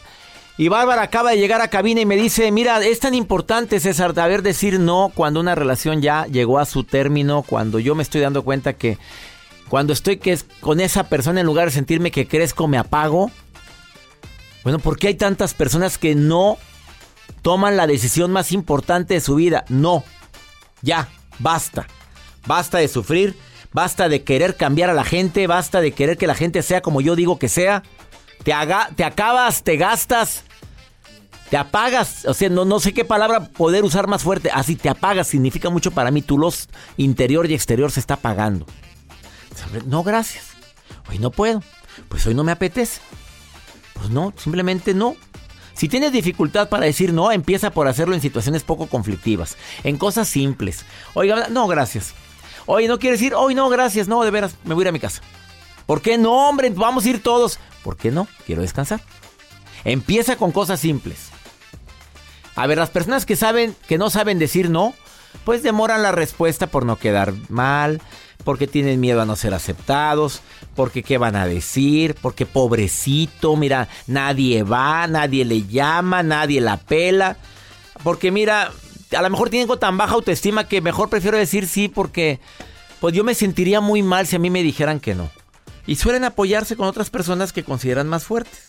Y 0.59 0.69
Bárbara 0.69 1.00
acaba 1.00 1.31
de 1.31 1.39
llegar 1.39 1.62
a 1.62 1.69
cabina 1.69 2.03
y 2.03 2.07
me 2.07 2.17
dice, 2.17 2.53
mira, 2.53 2.79
es 2.85 3.00
tan 3.00 3.15
importante, 3.15 3.81
César, 3.81 4.15
saber 4.15 4.43
decir 4.43 4.79
no 4.79 5.11
cuando 5.15 5.41
una 5.41 5.55
relación 5.55 6.03
ya 6.03 6.27
llegó 6.27 6.59
a 6.59 6.67
su 6.67 6.85
término, 6.85 7.43
cuando 7.43 7.79
yo 7.79 7.95
me 7.95 8.03
estoy 8.03 8.21
dando 8.21 8.43
cuenta 8.43 8.75
que 8.75 8.99
cuando 9.71 9.95
estoy 9.95 10.19
que 10.19 10.33
es 10.33 10.45
con 10.61 10.81
esa 10.81 11.05
persona 11.05 11.41
en 11.41 11.47
lugar 11.47 11.69
de 11.69 11.73
sentirme 11.73 12.11
que 12.11 12.29
crezco, 12.29 12.69
me 12.69 12.77
apago. 12.77 13.31
Bueno, 14.62 14.79
¿por 14.79 14.99
qué 14.99 15.09
hay 15.09 15.15
tantas 15.15 15.55
personas 15.55 15.97
que 15.97 16.15
no 16.15 16.59
toman 17.41 17.79
la 17.79 17.87
decisión 17.87 18.31
más 18.31 18.53
importante 18.53 19.15
de 19.15 19.21
su 19.23 19.37
vida? 19.37 19.65
No. 19.71 20.05
Ya, 20.83 21.09
basta. 21.39 21.87
Basta 22.47 22.78
de 22.78 22.88
sufrir, 22.88 23.37
basta 23.73 24.09
de 24.09 24.23
querer 24.23 24.56
cambiar 24.56 24.90
a 24.90 24.94
la 24.94 25.04
gente, 25.04 25.47
basta 25.47 25.80
de 25.80 25.92
querer 25.92 26.16
que 26.16 26.26
la 26.26 26.35
gente 26.35 26.62
sea 26.62 26.80
como 26.80 27.00
yo 27.00 27.16
digo 27.16 27.38
que 27.38 27.49
sea. 27.49 27.82
Te, 28.42 28.52
haga, 28.52 28.90
te 28.97 29.04
acabas, 29.04 29.62
te 29.62 29.76
gastas, 29.76 30.44
te 31.50 31.56
apagas. 31.56 32.25
O 32.25 32.35
sea, 32.35 32.49
no, 32.49 32.64
no 32.64 32.80
sé 32.80 32.94
qué 32.94 33.04
palabra 33.04 33.49
poder 33.49 33.85
usar 33.85 34.06
más 34.06 34.23
fuerte. 34.23 34.50
Así 34.52 34.76
te 34.76 34.88
apagas 34.88 35.28
significa 35.28 35.68
mucho 35.68 35.90
para 35.90 36.11
mí. 36.11 36.23
Tu 36.23 36.38
luz 36.38 36.68
interior 36.97 37.50
y 37.50 37.54
exterior 37.54 37.90
se 37.90 38.00
está 38.00 38.14
apagando. 38.14 38.66
No, 39.87 40.02
gracias. 40.02 40.47
Hoy 41.09 41.18
no 41.18 41.30
puedo. 41.30 41.62
Pues 42.09 42.26
hoy 42.26 42.35
no 42.35 42.44
me 42.44 42.52
apetece. 42.52 43.00
Pues 43.94 44.11
no, 44.11 44.32
simplemente 44.37 44.94
no. 44.94 45.16
Si 45.75 45.88
tienes 45.88 46.12
dificultad 46.12 46.68
para 46.68 46.87
decir 46.87 47.12
no, 47.12 47.32
empieza 47.32 47.70
por 47.70 47.88
hacerlo 47.88 48.14
en 48.14 48.20
situaciones 48.20 48.62
poco 48.62 48.87
conflictivas, 48.87 49.56
en 49.82 49.97
cosas 49.97 50.28
simples. 50.28 50.85
Oiga, 51.14 51.49
no, 51.50 51.66
gracias. 51.66 52.14
Oye, 52.73 52.87
no 52.87 53.00
quieres 53.00 53.21
ir, 53.21 53.35
hoy 53.35 53.57
no, 53.57 53.69
gracias, 53.69 54.07
no, 54.07 54.23
de 54.23 54.31
veras, 54.31 54.55
me 54.62 54.75
voy 54.75 54.83
a 54.83 54.85
ir 54.85 54.89
a 54.91 54.93
mi 54.93 55.00
casa. 55.00 55.23
¿Por 55.87 56.00
qué 56.00 56.17
no, 56.17 56.49
hombre? 56.49 56.71
Vamos 56.71 57.05
a 57.05 57.09
ir 57.09 57.21
todos. 57.21 57.59
¿Por 57.83 57.97
qué 57.97 58.12
no? 58.12 58.29
Quiero 58.47 58.62
descansar. 58.62 59.00
Empieza 59.83 60.37
con 60.37 60.53
cosas 60.53 60.79
simples. 60.79 61.31
A 62.55 62.69
ver, 62.69 62.79
las 62.79 62.91
personas 62.91 63.27
que 63.27 63.35
saben, 63.35 63.75
que 63.89 63.99
no 63.99 64.09
saben 64.09 64.39
decir 64.39 64.71
no, 64.71 64.95
pues 65.45 65.65
demoran 65.65 66.05
la 66.05 66.12
respuesta 66.12 66.69
por 66.69 66.87
no 66.87 66.95
quedar 66.95 67.35
mal, 67.49 68.00
porque 68.45 68.69
tienen 68.69 69.00
miedo 69.00 69.21
a 69.21 69.27
no 69.27 69.35
ser 69.35 69.53
aceptados, 69.53 70.41
porque 70.77 71.03
qué 71.03 71.19
van 71.19 71.35
a 71.35 71.49
decir, 71.49 72.15
porque 72.23 72.47
pobrecito, 72.47 73.57
mira, 73.57 73.89
nadie 74.07 74.62
va, 74.62 75.09
nadie 75.09 75.45
le 75.45 75.67
llama, 75.67 76.23
nadie 76.23 76.61
la 76.61 76.77
pela, 76.77 77.37
porque 78.05 78.31
mira, 78.31 78.71
a 79.17 79.23
lo 79.23 79.31
mejor 79.31 79.50
tienen 79.50 79.69
tan 79.79 79.97
baja 79.97 80.14
autoestima 80.14 80.69
que 80.69 80.81
mejor 80.81 81.09
prefiero 81.09 81.37
decir 81.37 81.67
sí 81.67 81.88
porque 81.88 82.40
pues 83.00 83.14
yo 83.14 83.25
me 83.25 83.35
sentiría 83.35 83.81
muy 83.81 84.02
mal 84.02 84.26
si 84.26 84.37
a 84.37 84.38
mí 84.38 84.50
me 84.50 84.62
dijeran 84.62 85.00
que 85.00 85.14
no. 85.14 85.31
Y 85.87 85.97
suelen 85.97 86.25
apoyarse 86.25 86.76
con 86.76 86.87
otras 86.87 87.11
personas 87.11 87.52
que 87.52 87.64
consideran 87.64 88.07
más 88.07 88.25
fuertes. 88.25 88.69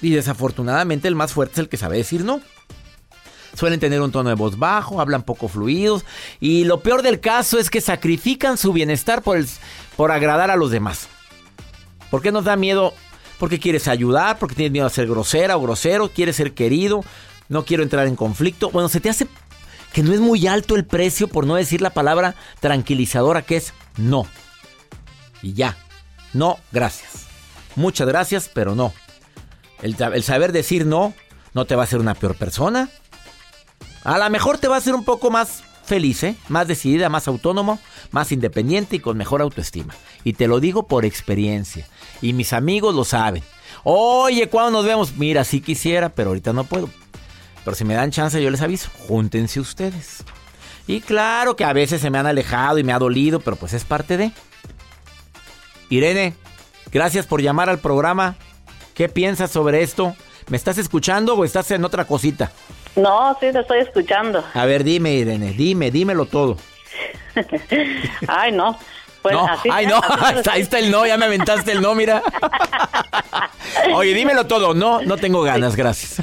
Y 0.00 0.10
desafortunadamente 0.10 1.08
el 1.08 1.14
más 1.14 1.32
fuerte 1.32 1.54
es 1.54 1.58
el 1.58 1.68
que 1.68 1.76
sabe 1.76 1.98
decir 1.98 2.24
no. 2.24 2.40
Suelen 3.54 3.80
tener 3.80 4.00
un 4.02 4.12
tono 4.12 4.28
de 4.28 4.34
voz 4.34 4.58
bajo, 4.58 5.00
hablan 5.00 5.22
poco 5.22 5.48
fluidos 5.48 6.04
y 6.40 6.64
lo 6.64 6.80
peor 6.80 7.02
del 7.02 7.20
caso 7.20 7.58
es 7.58 7.70
que 7.70 7.80
sacrifican 7.80 8.58
su 8.58 8.72
bienestar 8.72 9.22
por, 9.22 9.38
por 9.96 10.12
agradar 10.12 10.50
a 10.50 10.56
los 10.56 10.70
demás. 10.70 11.08
¿Por 12.10 12.20
qué 12.20 12.32
nos 12.32 12.44
da 12.44 12.56
miedo? 12.56 12.92
Porque 13.38 13.58
quieres 13.58 13.88
ayudar, 13.88 14.38
porque 14.38 14.54
tienes 14.54 14.72
miedo 14.72 14.86
a 14.86 14.90
ser 14.90 15.06
grosera 15.06 15.56
o 15.56 15.62
grosero, 15.62 16.10
quieres 16.10 16.36
ser 16.36 16.52
querido, 16.52 17.02
no 17.48 17.64
quiero 17.64 17.82
entrar 17.82 18.06
en 18.06 18.16
conflicto. 18.16 18.70
Bueno, 18.70 18.88
se 18.88 19.00
te 19.00 19.10
hace 19.10 19.26
que 19.92 20.02
no 20.02 20.12
es 20.12 20.20
muy 20.20 20.46
alto 20.46 20.76
el 20.76 20.84
precio 20.84 21.28
por 21.28 21.46
no 21.46 21.54
decir 21.54 21.80
la 21.80 21.90
palabra 21.90 22.34
tranquilizadora 22.60 23.42
que 23.42 23.56
es 23.56 23.72
no. 23.96 24.26
Y 25.42 25.54
ya. 25.54 25.76
No, 26.32 26.58
gracias. 26.72 27.26
Muchas 27.76 28.06
gracias, 28.06 28.50
pero 28.52 28.74
no. 28.74 28.92
El, 29.82 29.96
saber 30.22 30.52
decir 30.52 30.86
no 30.86 31.14
no 31.54 31.64
te 31.64 31.76
va 31.76 31.82
a 31.82 31.84
hacer 31.84 32.00
una 32.00 32.14
peor 32.14 32.34
persona. 32.36 32.90
A 34.04 34.18
lo 34.18 34.30
mejor 34.30 34.58
te 34.58 34.68
va 34.68 34.74
a 34.74 34.78
hacer 34.78 34.94
un 34.94 35.04
poco 35.04 35.30
más 35.30 35.62
feliz, 35.84 36.22
¿eh? 36.24 36.36
más 36.48 36.68
decidida, 36.68 37.08
más 37.08 37.28
autónomo, 37.28 37.78
más 38.10 38.32
independiente 38.32 38.96
y 38.96 39.00
con 39.00 39.16
mejor 39.16 39.40
autoestima. 39.40 39.94
Y 40.24 40.34
te 40.34 40.48
lo 40.48 40.60
digo 40.60 40.86
por 40.86 41.04
experiencia. 41.04 41.86
Y 42.20 42.34
mis 42.34 42.52
amigos 42.52 42.94
lo 42.94 43.04
saben. 43.04 43.42
Oye, 43.84 44.48
¿cuándo 44.48 44.70
nos 44.72 44.84
vemos? 44.84 45.16
Mira, 45.16 45.44
sí 45.44 45.60
quisiera, 45.60 46.10
pero 46.10 46.30
ahorita 46.30 46.52
no 46.52 46.64
puedo. 46.64 46.90
Pero 47.66 47.74
si 47.74 47.84
me 47.84 47.94
dan 47.94 48.12
chance, 48.12 48.40
yo 48.40 48.48
les 48.48 48.62
aviso. 48.62 48.90
Júntense 49.08 49.58
ustedes. 49.58 50.22
Y 50.86 51.00
claro 51.00 51.56
que 51.56 51.64
a 51.64 51.72
veces 51.72 52.00
se 52.00 52.10
me 52.10 52.18
han 52.18 52.26
alejado 52.26 52.78
y 52.78 52.84
me 52.84 52.92
ha 52.92 52.98
dolido, 53.00 53.40
pero 53.40 53.56
pues 53.56 53.72
es 53.72 53.82
parte 53.84 54.16
de. 54.16 54.30
Irene, 55.90 56.34
gracias 56.92 57.26
por 57.26 57.42
llamar 57.42 57.68
al 57.68 57.80
programa. 57.80 58.36
¿Qué 58.94 59.08
piensas 59.08 59.50
sobre 59.50 59.82
esto? 59.82 60.14
¿Me 60.46 60.56
estás 60.56 60.78
escuchando 60.78 61.34
o 61.34 61.44
estás 61.44 61.68
en 61.72 61.84
otra 61.84 62.04
cosita? 62.04 62.52
No, 62.94 63.36
sí, 63.40 63.50
te 63.50 63.58
estoy 63.58 63.80
escuchando. 63.80 64.44
A 64.54 64.64
ver, 64.64 64.84
dime, 64.84 65.14
Irene, 65.14 65.50
dime, 65.50 65.90
dímelo 65.90 66.26
todo. 66.26 66.58
Ay, 68.28 68.52
no. 68.52 68.78
Pues 69.26 69.34
no, 69.34 69.48
ay, 69.72 69.86
no, 69.86 70.00
ahí 70.52 70.60
está 70.60 70.78
el 70.78 70.88
no, 70.88 71.04
ya 71.04 71.16
me 71.16 71.24
aventaste 71.24 71.72
el 71.72 71.80
no, 71.80 71.96
mira. 71.96 72.22
Oye, 73.94 74.14
dímelo 74.14 74.46
todo. 74.46 74.72
No, 74.72 75.02
no 75.02 75.16
tengo 75.16 75.42
ganas, 75.42 75.74
gracias. 75.74 76.22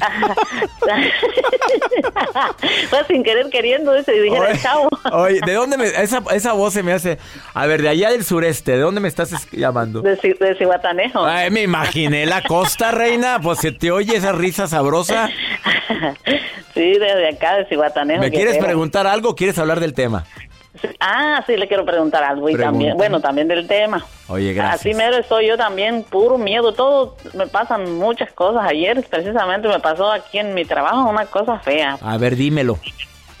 pues 2.90 3.06
sin 3.06 3.22
querer 3.22 3.50
queriendo, 3.50 3.94
ese 3.94 4.12
dijera 4.12 4.48
oye, 4.48 4.58
chavo. 4.58 4.88
Oye, 5.12 5.40
¿de 5.44 5.52
dónde 5.52 5.76
me, 5.76 5.84
esa, 5.84 6.22
esa 6.32 6.54
voz 6.54 6.72
se 6.72 6.82
me 6.82 6.94
hace? 6.94 7.18
A 7.52 7.66
ver, 7.66 7.82
de 7.82 7.90
allá 7.90 8.10
del 8.10 8.24
sureste, 8.24 8.72
¿de 8.72 8.78
dónde 8.78 9.02
me 9.02 9.08
estás 9.08 9.50
llamando? 9.52 10.00
De, 10.00 10.16
de 10.16 10.54
Cihuatanejo. 10.56 11.24
Ay, 11.26 11.50
me 11.50 11.60
imaginé 11.62 12.24
la 12.24 12.42
costa, 12.42 12.90
reina. 12.90 13.38
Pues 13.42 13.58
se 13.58 13.72
te 13.72 13.90
oye 13.90 14.16
esa 14.16 14.32
risa 14.32 14.66
sabrosa. 14.66 15.28
sí, 16.74 16.92
desde 16.92 17.28
acá, 17.28 17.56
de 17.56 17.66
Cihuatanejo. 17.66 18.20
¿Me 18.22 18.30
quieres 18.30 18.56
preguntar 18.56 19.06
algo 19.06 19.30
o 19.30 19.36
quieres 19.36 19.58
hablar 19.58 19.80
del 19.80 19.92
tema? 19.92 20.24
Ah, 20.98 21.42
sí, 21.46 21.56
le 21.56 21.68
quiero 21.68 21.84
preguntar 21.84 22.24
algo 22.24 22.48
y 22.48 22.56
también, 22.56 22.96
bueno, 22.96 23.20
también 23.20 23.46
del 23.46 23.66
tema. 23.66 24.04
Oye, 24.28 24.52
gracias. 24.52 24.80
Así 24.80 24.94
mero 24.94 25.16
estoy 25.16 25.46
yo 25.46 25.56
también, 25.56 26.02
puro 26.02 26.36
miedo, 26.36 26.72
todo, 26.72 27.16
me 27.34 27.46
pasan 27.46 27.96
muchas 27.96 28.32
cosas. 28.32 28.64
Ayer 28.68 29.04
precisamente 29.08 29.68
me 29.68 29.78
pasó 29.78 30.10
aquí 30.10 30.38
en 30.38 30.52
mi 30.54 30.64
trabajo 30.64 31.08
una 31.08 31.26
cosa 31.26 31.58
fea. 31.60 31.98
A 32.00 32.18
ver, 32.18 32.34
dímelo. 32.36 32.78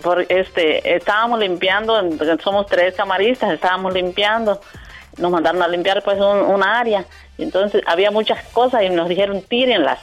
Por, 0.02 0.26
este, 0.28 0.94
estábamos 0.94 1.40
limpiando, 1.40 2.00
somos 2.42 2.66
tres 2.66 2.94
camaristas, 2.94 3.52
estábamos 3.52 3.94
limpiando, 3.94 4.60
nos 5.16 5.30
mandaron 5.30 5.62
a 5.62 5.68
limpiar 5.68 6.02
pues 6.02 6.18
un, 6.20 6.38
un 6.38 6.62
área, 6.62 7.04
y 7.38 7.42
entonces 7.42 7.82
había 7.86 8.10
muchas 8.10 8.44
cosas 8.52 8.82
y 8.82 8.90
nos 8.90 9.08
dijeron 9.08 9.42
tírenlas 9.42 9.98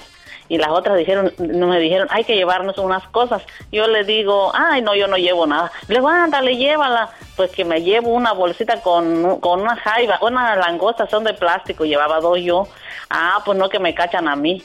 y 0.52 0.58
las 0.58 0.68
otras 0.68 0.98
dijeron, 0.98 1.32
no 1.38 1.68
me 1.68 1.80
dijeron, 1.80 2.10
hay 2.12 2.26
que 2.26 2.36
llevarnos 2.36 2.78
unas 2.78 3.08
cosas. 3.08 3.42
Yo 3.72 3.88
le 3.88 4.04
digo, 4.04 4.52
ay, 4.54 4.82
no, 4.82 4.94
yo 4.94 5.08
no 5.08 5.16
llevo 5.16 5.48
nada. 5.48 5.72
Le 5.88 5.96
digo, 5.96 6.10
ándale, 6.10 6.58
llévala. 6.58 7.10
Pues 7.38 7.52
que 7.52 7.64
me 7.64 7.82
llevo 7.82 8.10
una 8.10 8.34
bolsita 8.34 8.82
con, 8.82 9.40
con 9.40 9.62
una 9.62 9.78
jaiba, 9.78 10.20
una 10.22 10.58
langosta, 10.58 11.08
son 11.08 11.24
de 11.24 11.34
plástico, 11.34 11.86
llevaba 11.86 12.20
dos 12.20 12.38
yo. 12.42 12.68
Ah, 13.10 13.42
pues 13.46 13.58
no, 13.58 13.70
que 13.70 13.80
me 13.80 13.96
cachan 13.96 14.28
a 14.28 14.36
mí. 14.36 14.62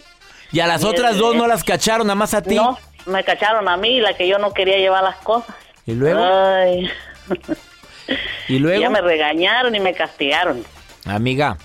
¿Y 0.51 0.59
a 0.59 0.67
las 0.67 0.83
y 0.83 0.87
otras 0.87 1.19
dos 1.19 1.37
no 1.37 1.47
las 1.47 1.63
cacharon, 1.63 2.09
nada 2.09 2.17
más 2.17 2.35
a 2.35 2.43
ti? 2.43 2.57
No, 2.57 2.77
me 3.07 3.23
cacharon 3.23 3.69
a 3.69 3.77
mí, 3.77 4.01
la 4.01 4.15
que 4.15 4.27
yo 4.27 4.39
no 4.39 4.53
quería 4.53 4.79
llevar 4.79 5.05
las 5.05 5.19
cosas. 5.19 5.55
¿Y 5.87 5.93
luego? 5.93 6.21
Ay. 6.21 6.91
¿Y 8.49 8.59
luego? 8.59 8.81
Ya 8.83 8.91
me 8.91 9.03
regañaron 9.03 9.73
y 9.73 9.79
me 9.79 9.95
castigaron. 9.95 10.65
Amiga, 11.05 11.57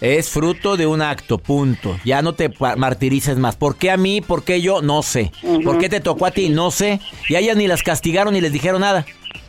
es 0.00 0.28
fruto 0.28 0.76
de 0.76 0.86
un 0.86 1.02
acto, 1.02 1.38
punto. 1.38 1.96
Ya 2.04 2.22
no 2.22 2.34
te 2.34 2.50
martirices 2.76 3.38
más. 3.38 3.56
¿Por 3.56 3.76
qué 3.76 3.90
a 3.90 3.96
mí? 3.96 4.20
¿Por 4.20 4.44
qué 4.44 4.60
yo? 4.60 4.82
No 4.82 5.02
sé. 5.02 5.32
Uh 5.42 5.56
-huh. 5.56 5.64
¿Por 5.64 5.78
qué 5.78 5.88
te 5.88 6.00
tocó 6.00 6.26
a 6.26 6.30
ti? 6.30 6.48
No 6.48 6.70
sé. 6.70 7.00
Y 7.28 7.34
a 7.34 7.38
ellas 7.38 7.56
ni 7.56 7.66
las 7.66 7.82
castigaron 7.82 8.34
ni 8.34 8.40
les 8.40 8.52
dijeron 8.52 8.80
nada. 8.80 9.06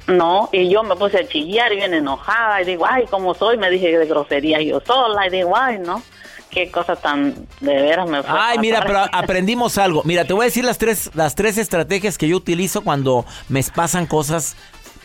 No, 0.08 0.48
y 0.54 0.70
yo 0.70 0.84
me 0.84 0.96
puse 0.96 1.18
a 1.18 1.27
chillar 1.27 1.74
y 1.74 1.77
bien 1.77 1.94
enojada. 1.94 2.62
Y 2.62 2.66
digo, 2.66 2.86
ay, 2.88 3.04
¿cómo 3.10 3.34
soy? 3.34 3.58
Me 3.58 3.70
dije 3.70 3.98
de 3.98 4.06
grosería 4.06 4.62
yo 4.62 4.80
sola. 4.80 5.27
Y 5.27 5.30
digo, 5.30 5.56
ay, 5.56 5.80
no. 5.80 6.01
Qué 6.50 6.72
cosa 6.72 6.96
tan 6.96 7.36
de 7.60 7.74
veras 7.74 8.10
me 8.10 8.24
fue 8.24 8.34
Ay, 8.39 8.58
mira, 8.60 8.82
pero 8.86 9.00
aprendimos 9.12 9.77
algo. 9.77 10.01
Mira, 10.06 10.24
te 10.24 10.32
voy 10.32 10.44
a 10.44 10.46
decir 10.46 10.63
las 10.63 10.77
tres, 10.77 11.12
las 11.14 11.36
tres 11.36 11.57
estrategias 11.57 12.18
que 12.18 12.29
yo 12.29 12.38
utilizo 12.38 12.81
cuando 12.81 13.25
me 13.50 13.62
pasan 13.75 14.05
cosas 14.05 14.55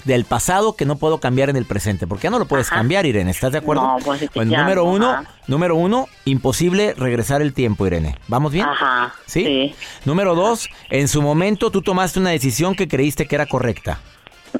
del 0.04 0.24
pasado 0.24 0.74
que 0.74 0.84
no 0.84 0.96
puedo 0.96 1.18
cambiar 1.20 1.50
en 1.50 1.56
el 1.56 1.64
presente, 1.64 2.06
porque 2.06 2.24
ya 2.24 2.30
no 2.30 2.38
lo 2.38 2.46
puedes 2.46 2.66
Ajá. 2.68 2.76
cambiar, 2.76 3.06
Irene, 3.06 3.30
¿estás 3.30 3.52
de 3.52 3.58
acuerdo? 3.58 3.82
No, 3.82 3.96
pues, 4.04 4.28
Bueno, 4.34 4.50
ya 4.50 4.62
número 4.62 4.84
no, 4.84 4.90
uno, 4.92 5.10
ajá. 5.10 5.30
número 5.46 5.76
uno, 5.76 6.08
imposible 6.24 6.94
regresar 6.94 7.42
el 7.42 7.52
tiempo, 7.52 7.86
Irene. 7.86 8.16
¿Vamos 8.28 8.52
bien? 8.52 8.66
Ajá. 8.66 9.14
¿Sí? 9.26 9.44
Sí. 9.44 9.74
Número 10.04 10.34
dos, 10.34 10.68
en 10.90 11.08
su 11.08 11.22
momento 11.22 11.70
tú 11.70 11.82
tomaste 11.82 12.18
una 12.20 12.30
decisión 12.30 12.74
que 12.74 12.88
creíste 12.88 13.26
que 13.26 13.34
era 13.34 13.46
correcta. 13.46 14.00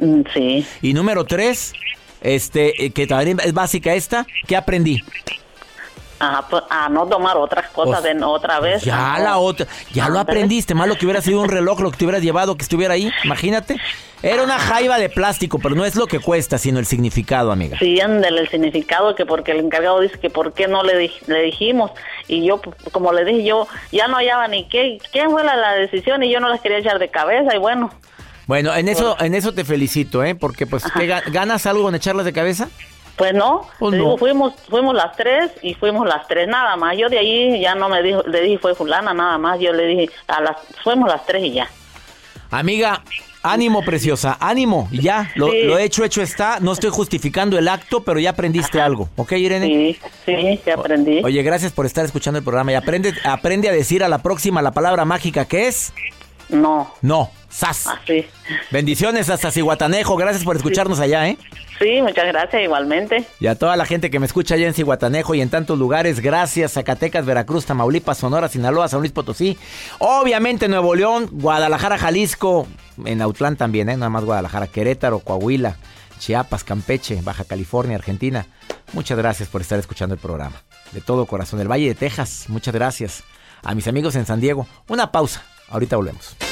Mm, 0.00 0.22
Sí. 0.32 0.66
Y 0.80 0.94
número 0.94 1.24
tres, 1.24 1.72
este, 2.20 2.84
eh, 2.86 2.90
que 2.92 3.06
también 3.06 3.38
es 3.44 3.52
básica 3.52 3.94
esta, 3.94 4.26
¿qué 4.46 4.56
aprendí? 4.56 5.02
Pues, 6.48 6.62
a 6.70 6.88
no 6.88 7.06
tomar 7.06 7.36
otras 7.36 7.68
cosas 7.70 8.00
Pues, 8.02 8.14
de 8.16 8.24
otra 8.24 8.60
vez. 8.60 8.82
Ya 8.82 9.16
no- 9.18 9.24
la 9.24 9.38
otra, 9.38 9.66
ya 9.92 10.08
lo 10.08 10.18
aprendiste, 10.20 10.74
más 10.74 10.86
lo 10.88 10.96
que 10.96 11.04
hubiera 11.06 11.20
sido 11.20 11.40
un 11.40 11.48
reloj, 11.48 11.80
lo 11.80 11.90
que 11.90 11.96
te 11.98 12.04
hubieras 12.04 12.22
llevado, 12.22 12.56
que 12.56 12.62
estuviera 12.62 12.94
ahí, 12.94 13.10
imagínate. 13.24 13.76
Era 14.22 14.44
una 14.44 14.56
jaiba 14.58 14.98
de 14.98 15.08
plástico, 15.08 15.58
pero 15.58 15.74
no 15.74 15.84
es 15.84 15.96
lo 15.96 16.06
que 16.06 16.20
cuesta, 16.20 16.56
sino 16.56 16.78
el 16.78 16.86
significado, 16.86 17.50
amiga. 17.50 17.76
Sí, 17.80 18.00
ándale, 18.00 18.40
el 18.42 18.48
significado 18.48 19.16
que 19.16 19.26
porque 19.26 19.50
el 19.50 19.58
encargado 19.58 19.98
dice 19.98 20.16
que 20.20 20.30
por 20.30 20.52
qué 20.52 20.68
no 20.68 20.84
le, 20.84 20.96
di- 20.96 21.12
le 21.26 21.42
dijimos 21.42 21.90
y 22.28 22.46
yo, 22.46 22.58
pues, 22.58 22.76
como 22.92 23.12
le 23.12 23.24
dije, 23.24 23.42
yo 23.42 23.66
ya 23.90 24.06
no 24.06 24.16
hallaba 24.18 24.46
ni 24.46 24.68
qué, 24.68 24.98
quién 25.10 25.30
fue 25.32 25.42
la, 25.42 25.56
la 25.56 25.72
decisión 25.72 26.22
y 26.22 26.30
yo 26.32 26.38
no 26.38 26.48
las 26.48 26.60
quería 26.60 26.78
echar 26.78 27.00
de 27.00 27.08
cabeza 27.10 27.52
y 27.54 27.58
bueno, 27.58 27.90
Bueno, 28.46 28.72
en 28.76 28.88
eso, 28.88 29.16
en 29.20 29.34
eso 29.34 29.52
te 29.54 29.64
felicito, 29.64 30.22
¿eh? 30.22 30.36
Porque 30.36 30.66
pues, 30.68 30.84
¿qué 30.96 31.08
ga- 31.08 31.22
¿ganas 31.32 31.66
algo 31.66 31.88
en 31.88 31.96
echarlas 31.96 32.24
de 32.24 32.32
cabeza? 32.32 32.68
Pues 33.16 33.34
no, 33.34 33.68
Pues 33.78 33.92
no. 33.92 33.96
digo, 33.98 34.18
fuimos, 34.18 34.54
fuimos 34.68 34.94
las 34.94 35.14
tres 35.16 35.50
y 35.62 35.74
fuimos 35.74 36.06
las 36.06 36.26
tres 36.28 36.48
nada 36.48 36.76
más, 36.76 36.96
yo 36.96 37.08
de 37.08 37.18
ahí 37.18 37.60
ya 37.60 37.74
no 37.74 37.88
me 37.88 38.02
dijo, 38.02 38.22
le 38.22 38.40
dije 38.42 38.58
fue 38.58 38.74
fulana 38.74 39.12
nada 39.14 39.38
más, 39.38 39.60
yo 39.60 39.72
le 39.72 39.86
dije, 39.86 40.10
a 40.28 40.40
las, 40.40 40.56
fuimos 40.82 41.08
las 41.08 41.24
tres 41.26 41.44
y 41.44 41.52
ya. 41.52 41.68
Amiga, 42.50 43.02
ánimo, 43.42 43.82
preciosa, 43.82 44.36
ánimo. 44.38 44.88
Ya, 44.92 45.30
lo, 45.36 45.50
Sí. 45.50 45.62
lo 45.62 45.78
hecho, 45.78 46.04
hecho 46.04 46.20
está. 46.20 46.58
No 46.60 46.72
estoy 46.72 46.90
justificando 46.90 47.58
el 47.58 47.66
acto, 47.66 48.02
pero 48.04 48.20
ya 48.20 48.30
aprendiste 48.30 48.78
algo. 48.80 49.08
¿Ok, 49.16 49.32
Irene? 49.32 49.66
Sí, 49.66 49.98
sí, 50.26 50.60
que 50.62 50.72
aprendí. 50.72 51.22
Oye, 51.24 51.42
gracias 51.42 51.72
por 51.72 51.86
estar 51.86 52.04
escuchando 52.04 52.36
el 52.38 52.44
programa. 52.44 52.72
Y 52.72 52.74
aprende, 52.74 53.14
aprende 53.24 53.70
a 53.70 53.72
decir 53.72 54.04
a 54.04 54.08
la 54.08 54.18
próxima 54.18 54.60
la 54.60 54.72
palabra 54.72 55.06
mágica 55.06 55.46
que 55.46 55.66
es 55.68 55.94
No, 56.48 56.92
no. 57.02 57.30
¡Sas! 57.48 57.86
así. 57.86 58.26
Bendiciones 58.70 59.28
hasta 59.28 59.50
Cihuatanejo. 59.50 60.16
Gracias 60.16 60.42
por 60.42 60.56
escucharnos 60.56 61.00
allá, 61.00 61.28
¿eh? 61.28 61.36
Sí, 61.78 62.00
muchas 62.00 62.26
gracias 62.26 62.62
igualmente. 62.62 63.26
Y 63.40 63.46
a 63.46 63.56
toda 63.56 63.76
la 63.76 63.84
gente 63.84 64.10
que 64.10 64.18
me 64.18 64.26
escucha 64.26 64.54
allá 64.54 64.68
en 64.68 64.74
Cihuatanejo 64.74 65.34
y 65.34 65.42
en 65.42 65.50
tantos 65.50 65.78
lugares, 65.78 66.20
gracias. 66.20 66.72
Zacatecas, 66.72 67.26
Veracruz, 67.26 67.66
Tamaulipas, 67.66 68.18
Sonora, 68.18 68.48
Sinaloa, 68.48 68.88
San 68.88 69.00
Luis 69.00 69.12
Potosí. 69.12 69.58
Obviamente 69.98 70.68
Nuevo 70.68 70.94
León, 70.94 71.28
Guadalajara, 71.30 71.98
Jalisco. 71.98 72.66
En 73.04 73.20
Autlán 73.20 73.56
también, 73.56 73.88
¿eh? 73.90 73.96
Nada 73.96 74.10
más 74.10 74.24
Guadalajara, 74.24 74.66
Querétaro, 74.68 75.18
Coahuila, 75.20 75.76
Chiapas, 76.18 76.64
Campeche, 76.64 77.20
Baja 77.22 77.44
California, 77.44 77.96
Argentina. 77.96 78.46
Muchas 78.92 79.18
gracias 79.18 79.48
por 79.48 79.60
estar 79.60 79.78
escuchando 79.78 80.14
el 80.14 80.20
programa. 80.20 80.62
De 80.92 81.00
todo 81.00 81.26
corazón. 81.26 81.60
El 81.60 81.70
Valle 81.70 81.88
de 81.88 81.94
Texas, 81.94 82.44
muchas 82.48 82.74
gracias. 82.74 83.24
A 83.62 83.74
mis 83.74 83.88
amigos 83.88 84.16
en 84.16 84.24
San 84.26 84.40
Diego, 84.40 84.66
una 84.88 85.12
pausa. 85.12 85.42
Ahorita 85.72 85.96
volvemos. 85.96 86.51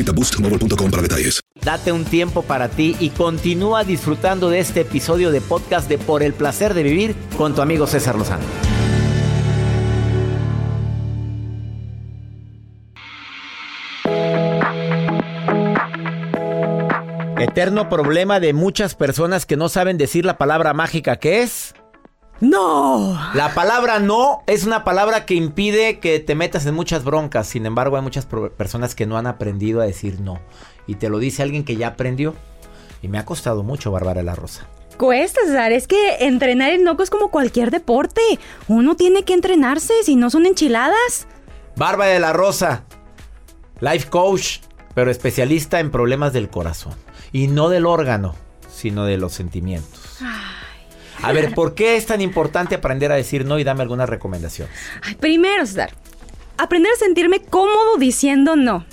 boostmobile.com 0.03 0.89
para 0.89 1.03
detalles. 1.03 1.39
Date 1.63 1.91
un 1.91 2.05
tiempo 2.05 2.41
para 2.41 2.69
ti 2.69 2.95
y 2.99 3.09
continúa 3.09 3.83
disfrutando 3.83 4.49
de 4.49 4.59
este 4.59 4.81
episodio 4.81 5.31
de 5.31 5.41
podcast 5.41 5.87
de 5.87 5.99
Por 5.99 6.23
el 6.23 6.33
placer 6.33 6.73
de 6.73 6.81
vivir 6.81 7.15
con 7.37 7.53
tu 7.53 7.61
amigo 7.61 7.85
César 7.85 8.15
Lozano. 8.15 8.43
Eterno 17.41 17.89
problema 17.89 18.39
de 18.39 18.53
muchas 18.53 18.95
personas 18.95 19.45
que 19.45 19.57
no 19.57 19.67
saben 19.67 19.97
decir 19.97 20.25
la 20.25 20.37
palabra 20.37 20.73
mágica 20.73 21.17
que 21.17 21.41
es. 21.41 21.73
No. 22.41 23.19
La 23.35 23.53
palabra 23.53 23.99
no 23.99 24.41
es 24.47 24.65
una 24.65 24.83
palabra 24.83 25.25
que 25.25 25.35
impide 25.35 25.99
que 25.99 26.19
te 26.19 26.35
metas 26.35 26.65
en 26.65 26.73
muchas 26.73 27.03
broncas. 27.03 27.47
Sin 27.47 27.65
embargo, 27.65 27.95
hay 27.95 28.01
muchas 28.01 28.25
personas 28.25 28.95
que 28.95 29.05
no 29.05 29.17
han 29.17 29.27
aprendido 29.27 29.79
a 29.79 29.85
decir 29.85 30.19
no. 30.19 30.39
Y 30.87 30.95
te 30.95 31.09
lo 31.09 31.19
dice 31.19 31.43
alguien 31.43 31.63
que 31.63 31.75
ya 31.75 31.87
aprendió. 31.89 32.35
Y 33.03 33.07
me 33.07 33.19
ha 33.19 33.25
costado 33.25 33.63
mucho, 33.63 33.91
Bárbara 33.91 34.23
La 34.23 34.35
Rosa. 34.35 34.67
Cuesta, 34.97 35.41
César. 35.45 35.71
Es 35.71 35.87
que 35.87 36.25
entrenar 36.25 36.71
el 36.71 36.83
noco 36.83 37.03
es 37.03 37.09
como 37.09 37.29
cualquier 37.29 37.71
deporte. 37.71 38.21
Uno 38.67 38.95
tiene 38.95 39.23
que 39.23 39.33
entrenarse, 39.33 39.93
si 40.03 40.15
no 40.15 40.29
son 40.29 40.45
enchiladas. 40.45 41.27
Bárbara 41.75 42.11
de 42.11 42.19
la 42.19 42.33
Rosa, 42.33 42.83
life 43.79 44.09
coach, 44.09 44.59
pero 44.93 45.09
especialista 45.09 45.79
en 45.79 45.91
problemas 45.91 46.33
del 46.33 46.49
corazón. 46.49 46.93
Y 47.31 47.47
no 47.47 47.69
del 47.69 47.85
órgano, 47.85 48.35
sino 48.69 49.05
de 49.05 49.17
los 49.17 49.33
sentimientos. 49.33 50.17
A 51.23 51.31
ver, 51.33 51.53
¿por 51.53 51.75
qué 51.75 51.95
es 51.95 52.05
tan 52.05 52.21
importante 52.21 52.75
aprender 52.75 53.11
a 53.11 53.15
decir 53.15 53.45
no 53.45 53.59
y 53.59 53.63
dame 53.63 53.81
algunas 53.81 54.09
recomendaciones? 54.09 54.73
Ay, 55.03 55.15
primero, 55.15 55.65
César, 55.65 55.91
aprender 56.57 56.91
a 56.91 56.95
sentirme 56.97 57.41
cómodo 57.41 57.97
diciendo 57.97 58.55
no. 58.55 58.85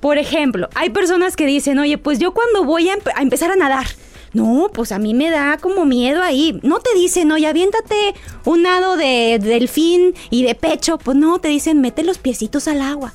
Por 0.00 0.16
ejemplo, 0.18 0.68
hay 0.74 0.90
personas 0.90 1.36
que 1.36 1.44
dicen, 1.46 1.78
oye, 1.78 1.98
pues 1.98 2.18
yo 2.18 2.32
cuando 2.32 2.64
voy 2.64 2.88
a, 2.88 2.96
empe- 2.96 3.12
a 3.14 3.20
empezar 3.22 3.50
a 3.50 3.56
nadar, 3.56 3.86
no, 4.32 4.70
pues 4.72 4.92
a 4.92 4.98
mí 4.98 5.12
me 5.12 5.28
da 5.28 5.58
como 5.58 5.84
miedo 5.84 6.22
ahí. 6.22 6.58
No 6.62 6.78
te 6.78 6.94
dicen, 6.94 7.30
oye, 7.32 7.46
aviéntate 7.46 8.14
un 8.44 8.62
nado 8.62 8.96
de 8.96 9.38
delfín 9.42 10.14
y 10.30 10.44
de 10.44 10.54
pecho. 10.54 10.96
Pues 10.98 11.16
no, 11.18 11.38
te 11.40 11.48
dicen, 11.48 11.80
mete 11.80 12.02
los 12.04 12.16
piecitos 12.18 12.66
al 12.68 12.80
agua. 12.80 13.12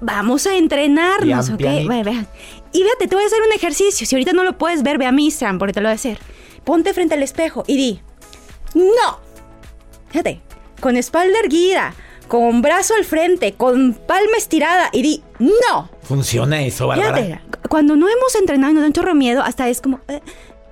Vamos 0.00 0.46
a 0.46 0.56
entrenarnos, 0.56 1.26
¿ok? 1.54 1.60
vean. 2.04 2.28
Y 2.72 2.82
fíjate, 2.82 3.08
te 3.08 3.14
voy 3.16 3.24
a 3.24 3.26
hacer 3.26 3.38
un 3.46 3.52
ejercicio. 3.54 4.06
Si 4.06 4.14
ahorita 4.14 4.32
no 4.34 4.44
lo 4.44 4.58
puedes 4.58 4.82
ver, 4.82 4.98
ve 4.98 5.06
a 5.06 5.12
mi 5.12 5.24
Instagram 5.24 5.58
porque 5.58 5.72
te 5.72 5.80
lo 5.80 5.88
voy 5.88 5.92
a 5.92 5.94
hacer. 5.94 6.18
Ponte 6.66 6.92
frente 6.92 7.14
al 7.14 7.22
espejo 7.22 7.62
y 7.68 7.76
di, 7.76 8.00
no. 8.74 9.20
Fíjate, 10.10 10.40
con 10.80 10.96
espalda 10.96 11.38
erguida, 11.38 11.94
con 12.26 12.60
brazo 12.60 12.94
al 12.94 13.04
frente, 13.04 13.52
con 13.52 13.94
palma 13.94 14.36
estirada 14.36 14.90
y 14.92 15.02
di, 15.02 15.22
no. 15.38 15.88
¿Funciona 16.02 16.64
eso, 16.64 16.88
Bárbara? 16.88 17.16
Fíjate, 17.16 17.40
cuando 17.68 17.94
no 17.94 18.08
hemos 18.08 18.34
entrenado 18.34 18.72
y 18.72 18.74
nos 18.74 18.82
da 18.82 18.86
un 18.88 18.92
chorro 18.92 19.10
de 19.10 19.14
miedo, 19.14 19.42
hasta 19.42 19.68
es 19.68 19.80
como, 19.80 20.00
eh, 20.08 20.20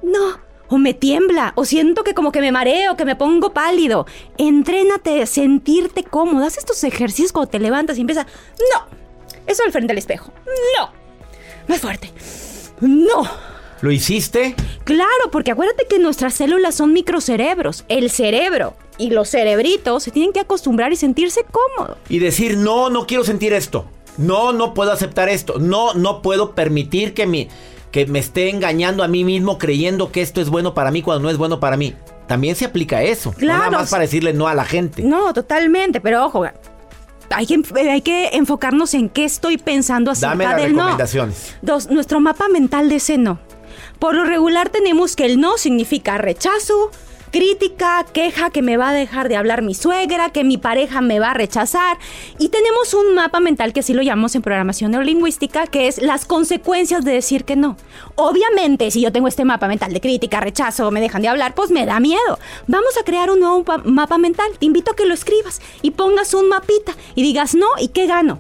no. 0.02 0.42
O 0.66 0.78
me 0.78 0.94
tiembla, 0.94 1.52
o 1.54 1.64
siento 1.64 2.02
que 2.02 2.12
como 2.12 2.32
que 2.32 2.40
me 2.40 2.50
mareo, 2.50 2.96
que 2.96 3.04
me 3.04 3.14
pongo 3.14 3.54
pálido. 3.54 4.04
Entrénate 4.36 5.24
sentirte 5.26 6.02
cómodo. 6.02 6.44
Haz 6.44 6.58
estos 6.58 6.82
ejercicios 6.82 7.30
cuando 7.30 7.50
te 7.52 7.60
levantas 7.60 7.98
y 7.98 8.00
empieza, 8.00 8.26
no. 8.72 8.86
Eso 9.46 9.62
al 9.62 9.70
frente 9.70 9.92
del 9.92 9.98
espejo. 9.98 10.32
No. 10.76 10.90
Más 11.68 11.80
fuerte. 11.80 12.10
No. 12.80 13.53
¿Lo 13.80 13.90
hiciste? 13.90 14.54
Claro, 14.84 15.30
porque 15.30 15.50
acuérdate 15.50 15.86
que 15.88 15.98
nuestras 15.98 16.34
células 16.34 16.74
son 16.74 16.92
microcerebros. 16.92 17.84
El 17.88 18.10
cerebro 18.10 18.74
y 18.98 19.10
los 19.10 19.28
cerebritos 19.28 20.02
se 20.02 20.10
tienen 20.10 20.32
que 20.32 20.40
acostumbrar 20.40 20.92
y 20.92 20.96
sentirse 20.96 21.44
cómodos. 21.50 21.98
Y 22.08 22.18
decir, 22.18 22.56
no, 22.56 22.88
no 22.90 23.06
quiero 23.06 23.24
sentir 23.24 23.52
esto. 23.52 23.86
No, 24.16 24.52
no 24.52 24.74
puedo 24.74 24.92
aceptar 24.92 25.28
esto. 25.28 25.58
No, 25.58 25.94
no 25.94 26.22
puedo 26.22 26.54
permitir 26.54 27.14
que, 27.14 27.26
mi, 27.26 27.48
que 27.90 28.06
me 28.06 28.20
esté 28.20 28.48
engañando 28.48 29.02
a 29.02 29.08
mí 29.08 29.24
mismo 29.24 29.58
creyendo 29.58 30.12
que 30.12 30.22
esto 30.22 30.40
es 30.40 30.48
bueno 30.48 30.72
para 30.72 30.90
mí 30.90 31.02
cuando 31.02 31.22
no 31.24 31.30
es 31.30 31.36
bueno 31.36 31.60
para 31.60 31.76
mí. 31.76 31.94
También 32.28 32.56
se 32.56 32.64
aplica 32.64 33.02
eso. 33.02 33.32
No 33.32 33.36
Claro. 33.38 33.64
nada 33.64 33.78
más 33.82 33.90
para 33.90 34.02
decirle 34.02 34.32
no 34.32 34.46
a 34.48 34.54
la 34.54 34.64
gente. 34.64 35.02
No, 35.02 35.34
totalmente, 35.34 36.00
pero 36.00 36.24
ojo, 36.24 36.46
hay 37.30 37.46
que, 37.46 37.60
hay 37.90 38.00
que 38.00 38.28
enfocarnos 38.34 38.94
en 38.94 39.08
qué 39.08 39.24
estoy 39.24 39.58
pensando 39.58 40.10
acerca 40.10 40.30
Dame 40.30 40.44
las 40.44 40.56
del 40.56 40.72
no. 40.72 40.78
recomendaciones. 40.78 41.54
Dos, 41.60 41.90
nuestro 41.90 42.20
mapa 42.20 42.48
mental 42.48 42.88
de 42.88 42.96
ese 42.96 43.18
no. 43.18 43.38
Por 44.04 44.16
lo 44.16 44.24
regular 44.24 44.68
tenemos 44.68 45.16
que 45.16 45.24
el 45.24 45.40
no 45.40 45.56
significa 45.56 46.18
rechazo, 46.18 46.90
crítica, 47.30 48.04
queja 48.12 48.50
que 48.50 48.60
me 48.60 48.76
va 48.76 48.90
a 48.90 48.92
dejar 48.92 49.30
de 49.30 49.36
hablar 49.36 49.62
mi 49.62 49.72
suegra, 49.72 50.28
que 50.28 50.44
mi 50.44 50.58
pareja 50.58 51.00
me 51.00 51.20
va 51.20 51.30
a 51.30 51.32
rechazar. 51.34 51.96
Y 52.38 52.50
tenemos 52.50 52.92
un 52.92 53.14
mapa 53.14 53.40
mental 53.40 53.72
que 53.72 53.80
así 53.80 53.94
lo 53.94 54.02
llamamos 54.02 54.34
en 54.34 54.42
programación 54.42 54.90
neurolingüística, 54.90 55.66
que 55.68 55.88
es 55.88 56.02
las 56.02 56.26
consecuencias 56.26 57.02
de 57.06 57.12
decir 57.12 57.46
que 57.46 57.56
no. 57.56 57.78
Obviamente, 58.14 58.90
si 58.90 59.00
yo 59.00 59.10
tengo 59.10 59.26
este 59.26 59.46
mapa 59.46 59.68
mental 59.68 59.94
de 59.94 60.02
crítica, 60.02 60.38
rechazo, 60.38 60.90
me 60.90 61.00
dejan 61.00 61.22
de 61.22 61.28
hablar, 61.28 61.54
pues 61.54 61.70
me 61.70 61.86
da 61.86 61.98
miedo. 61.98 62.38
Vamos 62.66 62.98
a 63.00 63.04
crear 63.04 63.30
un 63.30 63.40
nuevo 63.40 63.64
pa- 63.64 63.78
mapa 63.86 64.18
mental. 64.18 64.50
Te 64.58 64.66
invito 64.66 64.90
a 64.92 64.96
que 64.96 65.06
lo 65.06 65.14
escribas 65.14 65.62
y 65.80 65.92
pongas 65.92 66.34
un 66.34 66.50
mapita 66.50 66.92
y 67.14 67.22
digas 67.22 67.54
no 67.54 67.68
y 67.80 67.88
qué 67.88 68.06
gano. 68.06 68.38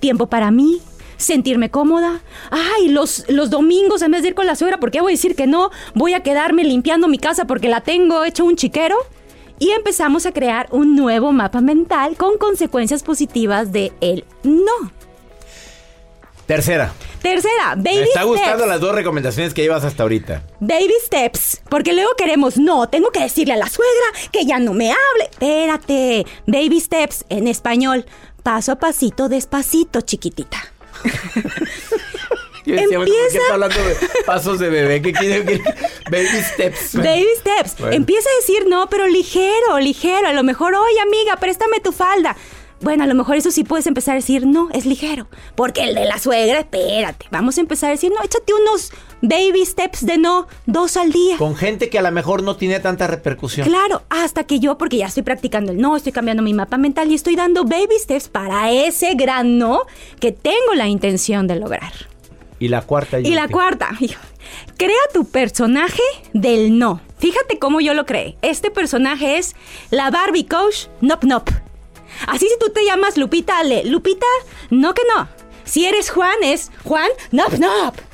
Tiempo 0.00 0.26
para 0.26 0.50
mí, 0.50 0.80
sentirme 1.18 1.70
cómoda. 1.70 2.22
Ay, 2.50 2.88
los, 2.88 3.26
los 3.28 3.50
domingos 3.50 4.00
en 4.00 4.12
vez 4.12 4.22
de 4.22 4.28
ir 4.28 4.34
con 4.34 4.46
la 4.46 4.56
suegra, 4.56 4.80
¿por 4.80 4.90
qué 4.90 5.02
voy 5.02 5.12
a 5.12 5.16
decir 5.16 5.36
que 5.36 5.46
no? 5.46 5.70
Voy 5.94 6.14
a 6.14 6.22
quedarme 6.22 6.64
limpiando 6.64 7.08
mi 7.08 7.18
casa 7.18 7.46
porque 7.46 7.68
la 7.68 7.82
tengo 7.82 8.24
hecho 8.24 8.46
un 8.46 8.56
chiquero. 8.56 8.96
Y 9.58 9.70
empezamos 9.72 10.24
a 10.24 10.32
crear 10.32 10.68
un 10.70 10.94
nuevo 10.94 11.32
mapa 11.32 11.60
mental 11.60 12.16
con 12.16 12.38
consecuencias 12.38 13.02
positivas 13.02 13.72
de 13.72 13.92
el 14.00 14.24
no. 14.44 14.92
Tercera. 16.46 16.94
Tercera, 17.20 17.74
baby 17.76 17.96
Me 17.96 18.02
está 18.04 18.22
gustando 18.22 18.58
steps. 18.58 18.68
las 18.68 18.80
dos 18.80 18.94
recomendaciones 18.94 19.52
que 19.52 19.62
llevas 19.62 19.84
hasta 19.84 20.04
ahorita. 20.04 20.44
Baby 20.60 20.94
steps, 21.04 21.60
porque 21.68 21.92
luego 21.92 22.10
queremos, 22.16 22.56
no, 22.56 22.88
tengo 22.88 23.10
que 23.10 23.20
decirle 23.20 23.54
a 23.54 23.56
la 23.56 23.68
suegra 23.68 24.30
que 24.32 24.46
ya 24.46 24.58
no 24.58 24.72
me 24.72 24.90
hable. 24.92 25.24
Espérate, 25.24 26.24
baby 26.46 26.80
steps 26.80 27.26
en 27.28 27.48
español, 27.48 28.06
paso 28.42 28.72
a 28.72 28.76
pasito, 28.76 29.28
despacito, 29.28 30.00
chiquitita. 30.00 30.58
Yo 32.64 32.74
decía, 32.74 32.98
bueno, 32.98 33.04
¿por 33.04 33.06
qué 33.06 33.24
Empieza- 33.24 33.38
está 33.38 33.54
hablando 33.54 33.82
de 33.84 33.96
pasos 34.26 34.58
de 34.58 34.68
bebé? 34.68 35.00
¿Qué 35.00 35.12
quiere 35.12 35.42
decir? 35.42 35.62
Baby 36.10 36.42
steps. 36.52 36.94
Baby 36.96 37.26
steps. 37.38 37.76
Bueno. 37.78 37.96
Empieza 37.96 38.28
a 38.28 38.36
decir 38.40 38.66
no, 38.68 38.88
pero 38.90 39.06
ligero, 39.06 39.78
ligero. 39.80 40.28
A 40.28 40.32
lo 40.34 40.42
mejor, 40.42 40.74
oye, 40.74 41.00
amiga, 41.00 41.36
préstame 41.36 41.80
tu 41.80 41.92
falda. 41.92 42.36
Bueno, 42.80 43.04
a 43.04 43.06
lo 43.06 43.14
mejor 43.14 43.36
eso 43.36 43.50
sí 43.50 43.64
puedes 43.64 43.86
empezar 43.86 44.12
a 44.12 44.16
decir 44.16 44.46
no, 44.46 44.68
es 44.72 44.84
ligero. 44.86 45.28
Porque 45.56 45.82
el 45.84 45.94
de 45.94 46.04
la 46.04 46.18
suegra, 46.18 46.60
espérate. 46.60 47.26
Vamos 47.30 47.56
a 47.58 47.60
empezar 47.62 47.88
a 47.88 47.92
decir 47.92 48.12
no, 48.14 48.22
échate 48.22 48.52
unos 48.52 48.92
baby 49.22 49.64
steps 49.64 50.04
de 50.04 50.18
no, 50.18 50.46
dos 50.66 50.96
al 50.96 51.12
día. 51.12 51.36
Con 51.36 51.56
gente 51.56 51.90
que 51.90 51.98
a 51.98 52.02
lo 52.02 52.12
mejor 52.12 52.42
no 52.42 52.56
tiene 52.56 52.80
tanta 52.80 53.06
repercusión. 53.06 53.66
Claro, 53.66 54.02
hasta 54.08 54.44
que 54.44 54.60
yo, 54.60 54.78
porque 54.78 54.98
ya 54.98 55.06
estoy 55.06 55.22
practicando 55.22 55.72
el 55.72 55.80
no, 55.80 55.96
estoy 55.96 56.12
cambiando 56.12 56.42
mi 56.42 56.54
mapa 56.54 56.76
mental 56.78 57.10
y 57.10 57.14
estoy 57.14 57.36
dando 57.36 57.64
baby 57.64 57.98
steps 57.98 58.28
para 58.28 58.70
ese 58.70 59.14
gran 59.14 59.58
no 59.58 59.82
que 60.20 60.32
tengo 60.32 60.74
la 60.74 60.88
intención 60.88 61.46
de 61.46 61.56
lograr. 61.56 61.92
Y 62.58 62.68
la 62.68 62.82
cuarta. 62.82 63.20
Y 63.20 63.30
la 63.34 63.42
última. 63.42 63.48
cuarta, 63.48 63.90
hijo, 64.00 64.20
crea 64.76 64.96
tu 65.12 65.24
personaje 65.24 66.02
del 66.32 66.78
no. 66.78 67.00
Fíjate 67.18 67.58
cómo 67.58 67.80
yo 67.80 67.94
lo 67.94 68.06
creé. 68.06 68.36
Este 68.42 68.70
personaje 68.70 69.38
es 69.38 69.54
la 69.90 70.10
Barbie 70.10 70.46
Coach 70.46 70.86
Nop 71.00 71.24
Nop. 71.24 71.48
Así 72.26 72.46
si 72.48 72.58
tú 72.58 72.72
te 72.72 72.84
llamas 72.84 73.16
Lupita, 73.16 73.62
le 73.62 73.84
Lupita, 73.84 74.26
no 74.70 74.94
que 74.94 75.02
no. 75.14 75.28
Si 75.64 75.84
eres 75.84 76.10
Juan, 76.10 76.36
es 76.42 76.70
Juan 76.84 77.08
Nop 77.30 77.52
Nop. 77.58 78.07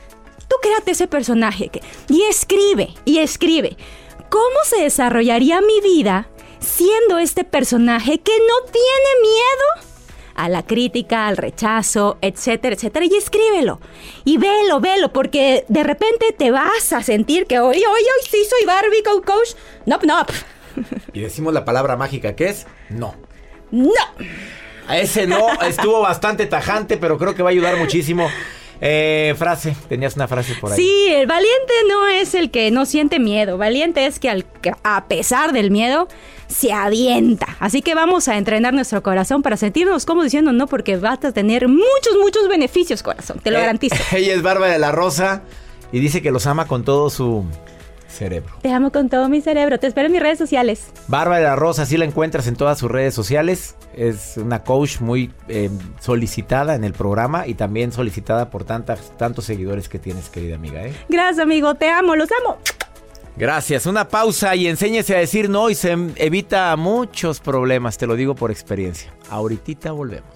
Tú 0.48 0.56
créate 0.62 0.92
ese 0.92 1.06
personaje 1.06 1.68
que- 1.68 1.82
y 2.08 2.22
escribe, 2.24 2.90
y 3.04 3.18
escribe. 3.18 3.76
¿Cómo 4.30 4.56
se 4.64 4.82
desarrollaría 4.82 5.60
mi 5.60 5.80
vida 5.80 6.28
siendo 6.60 7.18
este 7.18 7.44
personaje 7.44 8.18
que 8.18 8.32
no 8.38 8.70
tiene 8.72 9.20
miedo 9.22 9.90
a 10.34 10.48
la 10.48 10.64
crítica, 10.64 11.28
al 11.28 11.36
rechazo, 11.36 12.18
etcétera, 12.20 12.74
etcétera, 12.74 13.04
y 13.06 13.14
escríbelo. 13.14 13.80
Y 14.24 14.36
velo, 14.38 14.80
velo, 14.80 15.12
porque 15.12 15.64
de 15.68 15.84
repente 15.84 16.34
te 16.36 16.50
vas 16.50 16.92
a 16.92 17.02
sentir 17.04 17.46
que 17.46 17.60
hoy, 17.60 17.76
hoy, 17.76 17.84
hoy 17.84 18.28
sí 18.28 18.38
soy 18.50 18.64
Barbie 18.66 19.02
Co- 19.04 19.22
Coach. 19.22 19.50
Nop, 19.86 20.02
nop. 20.02 20.28
Y 21.12 21.20
decimos 21.20 21.54
la 21.54 21.64
palabra 21.64 21.96
mágica 21.96 22.34
que 22.34 22.48
es 22.48 22.66
no. 22.88 23.14
No. 23.70 23.92
A 24.88 24.98
ese 24.98 25.26
no 25.28 25.48
estuvo 25.62 26.00
bastante 26.00 26.46
tajante, 26.46 26.96
pero 26.96 27.16
creo 27.16 27.34
que 27.36 27.42
va 27.44 27.50
a 27.50 27.52
ayudar 27.52 27.76
muchísimo. 27.76 28.28
Eh, 28.86 29.34
frase, 29.38 29.74
tenías 29.88 30.14
una 30.14 30.28
frase 30.28 30.54
por 30.60 30.70
ahí. 30.70 30.76
Sí, 30.76 31.06
el 31.08 31.26
valiente 31.26 31.72
no 31.88 32.06
es 32.06 32.34
el 32.34 32.50
que 32.50 32.70
no 32.70 32.84
siente 32.84 33.18
miedo. 33.18 33.56
Valiente 33.56 34.04
es 34.04 34.18
que, 34.18 34.28
al, 34.28 34.44
que 34.44 34.72
a 34.82 35.06
pesar 35.06 35.54
del 35.54 35.70
miedo 35.70 36.06
se 36.48 36.70
avienta. 36.74 37.56
Así 37.60 37.80
que 37.80 37.94
vamos 37.94 38.28
a 38.28 38.36
entrenar 38.36 38.74
nuestro 38.74 39.02
corazón 39.02 39.40
para 39.40 39.56
sentirnos 39.56 40.04
como 40.04 40.22
diciendo 40.22 40.52
no, 40.52 40.66
porque 40.66 40.98
vas 40.98 41.24
a 41.24 41.32
tener 41.32 41.66
muchos, 41.66 42.16
muchos 42.20 42.46
beneficios, 42.46 43.02
corazón. 43.02 43.40
Te 43.42 43.50
lo 43.50 43.56
Eh, 43.56 43.62
garantizo. 43.62 43.96
ella 44.14 44.34
es 44.34 44.42
Bárbara 44.42 44.74
de 44.74 44.78
la 44.78 44.92
Rosa 44.92 45.44
y 45.90 45.98
dice 46.00 46.20
que 46.20 46.30
los 46.30 46.46
ama 46.46 46.66
con 46.66 46.84
todo 46.84 47.08
su 47.08 47.46
cerebro. 48.14 48.54
Te 48.62 48.72
amo 48.72 48.90
con 48.90 49.08
todo 49.08 49.28
mi 49.28 49.40
cerebro. 49.40 49.78
Te 49.78 49.86
espero 49.86 50.06
en 50.06 50.12
mis 50.12 50.22
redes 50.22 50.38
sociales. 50.38 50.86
Bárbara 51.08 51.38
de 51.38 51.44
la 51.44 51.56
Rosa, 51.56 51.82
así 51.82 51.96
la 51.96 52.04
encuentras 52.04 52.46
en 52.46 52.56
todas 52.56 52.78
sus 52.78 52.90
redes 52.90 53.14
sociales. 53.14 53.76
Es 53.94 54.36
una 54.36 54.64
coach 54.64 55.00
muy 55.00 55.32
eh, 55.48 55.70
solicitada 56.00 56.74
en 56.74 56.84
el 56.84 56.92
programa 56.92 57.46
y 57.46 57.54
también 57.54 57.92
solicitada 57.92 58.50
por 58.50 58.64
tantas, 58.64 59.12
tantos 59.18 59.44
seguidores 59.44 59.88
que 59.88 59.98
tienes, 59.98 60.30
querida 60.30 60.54
amiga. 60.54 60.84
¿eh? 60.86 60.94
Gracias, 61.08 61.38
amigo. 61.38 61.74
Te 61.74 61.90
amo. 61.90 62.16
Los 62.16 62.28
amo. 62.40 62.58
Gracias. 63.36 63.86
Una 63.86 64.08
pausa 64.08 64.54
y 64.54 64.68
enséñese 64.68 65.16
a 65.16 65.18
decir 65.18 65.50
no 65.50 65.68
y 65.68 65.74
se 65.74 65.96
evita 66.16 66.74
muchos 66.76 67.40
problemas. 67.40 67.98
Te 67.98 68.06
lo 68.06 68.14
digo 68.14 68.34
por 68.34 68.50
experiencia. 68.50 69.12
Ahorita 69.28 69.92
volvemos. 69.92 70.34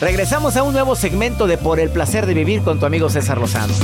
Regresamos 0.00 0.56
a 0.56 0.62
un 0.62 0.72
nuevo 0.72 0.96
segmento 0.96 1.46
de 1.46 1.58
Por 1.58 1.78
el 1.78 1.90
placer 1.90 2.24
de 2.24 2.32
vivir 2.32 2.62
con 2.62 2.80
tu 2.80 2.86
amigo 2.86 3.10
César 3.10 3.36
Lozano. 3.36 3.74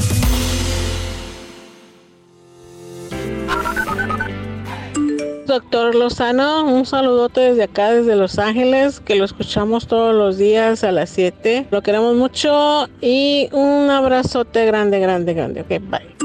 Doctor 5.47 5.95
Lozano, 5.95 6.65
un 6.65 6.87
saludote 6.87 7.41
desde 7.41 7.65
acá, 7.65 7.93
desde 7.93 8.17
Los 8.17 8.39
Ángeles, 8.39 9.01
que 9.01 9.15
lo 9.15 9.27
escuchamos 9.27 9.87
todos 9.87 10.15
los 10.15 10.39
días 10.39 10.85
a 10.85 10.91
las 10.91 11.11
7. 11.11 11.67
Lo 11.71 11.83
queremos 11.83 12.17
mucho 12.17 12.89
y 13.03 13.51
un 13.53 13.91
abrazote 13.91 14.65
grande, 14.65 14.99
grande, 14.99 15.35
grande. 15.35 15.61
Ok, 15.61 15.69
bye. 15.91 16.17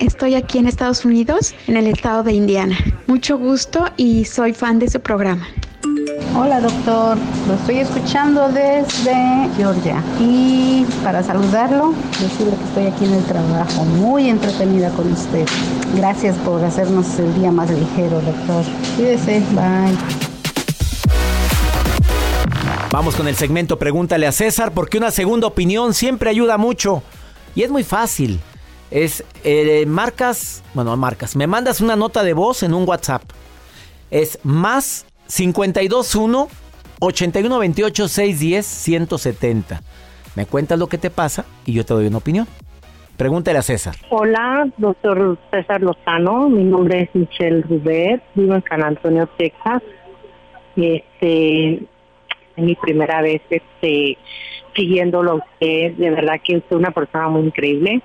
Estoy 0.00 0.36
aquí 0.36 0.56
en 0.58 0.66
Estados 0.66 1.04
Unidos, 1.04 1.54
en 1.66 1.76
el 1.76 1.86
estado 1.86 2.22
de 2.22 2.32
Indiana. 2.32 2.78
Mucho 3.06 3.36
gusto 3.36 3.84
y 3.98 4.24
soy 4.24 4.54
fan 4.54 4.78
de 4.78 4.88
su 4.88 5.00
programa. 5.00 5.46
Hola 6.36 6.60
doctor, 6.60 7.16
lo 7.48 7.54
estoy 7.54 7.78
escuchando 7.78 8.48
desde 8.48 9.48
Georgia 9.56 10.02
y 10.20 10.84
para 11.02 11.22
saludarlo, 11.22 11.92
decirle 12.20 12.56
que 12.56 12.64
estoy 12.64 12.86
aquí 12.86 13.04
en 13.04 13.14
el 13.14 13.24
trabajo, 13.24 13.84
muy 13.84 14.28
entretenida 14.28 14.90
con 14.90 15.12
usted. 15.12 15.46
Gracias 15.96 16.36
por 16.38 16.62
hacernos 16.64 17.18
el 17.18 17.34
día 17.34 17.50
más 17.50 17.70
ligero, 17.70 18.20
doctor. 18.20 18.64
Cuídese, 18.96 19.40
bye. 19.52 19.96
Vamos 22.90 23.16
con 23.16 23.26
el 23.26 23.36
segmento 23.36 23.78
Pregúntale 23.78 24.26
a 24.26 24.32
César 24.32 24.72
porque 24.72 24.98
una 24.98 25.10
segunda 25.10 25.46
opinión 25.46 25.94
siempre 25.94 26.30
ayuda 26.30 26.58
mucho 26.58 27.02
y 27.54 27.62
es 27.62 27.70
muy 27.70 27.84
fácil. 27.84 28.40
Es 28.90 29.24
eh, 29.42 29.84
marcas, 29.86 30.62
bueno, 30.74 30.96
marcas, 30.96 31.34
me 31.36 31.46
mandas 31.46 31.80
una 31.80 31.96
nota 31.96 32.22
de 32.22 32.34
voz 32.34 32.62
en 32.62 32.74
un 32.74 32.88
WhatsApp. 32.88 33.22
Es 34.10 34.38
más 34.44 35.06
521 35.28 36.48
8128 37.00 38.08
610 38.08 38.66
170. 38.66 39.80
Me 40.36 40.46
cuentas 40.46 40.78
lo 40.78 40.88
que 40.88 40.98
te 40.98 41.10
pasa 41.10 41.44
y 41.64 41.72
yo 41.72 41.84
te 41.84 41.94
doy 41.94 42.06
una 42.06 42.18
opinión. 42.18 42.46
Pregúntale 43.16 43.58
a 43.58 43.62
César. 43.62 43.94
Hola, 44.10 44.68
doctor 44.76 45.38
César 45.52 45.80
Lozano. 45.80 46.48
Mi 46.48 46.64
nombre 46.64 47.02
es 47.02 47.14
Michelle 47.14 47.62
Rubert. 47.62 48.24
Vivo 48.34 48.54
en 48.54 48.64
San 48.68 48.82
Antonio, 48.82 49.28
Texas. 49.38 49.82
Este, 50.74 51.74
es 51.74 52.64
mi 52.64 52.74
primera 52.74 53.22
vez 53.22 53.40
este, 53.50 54.18
siguiéndolo 54.74 55.30
a 55.30 55.34
usted. 55.36 55.92
De 55.92 56.10
verdad 56.10 56.40
que 56.42 56.56
usted 56.56 56.72
es 56.74 56.76
una 56.76 56.90
persona 56.90 57.28
muy 57.28 57.42
increíble. 57.42 58.02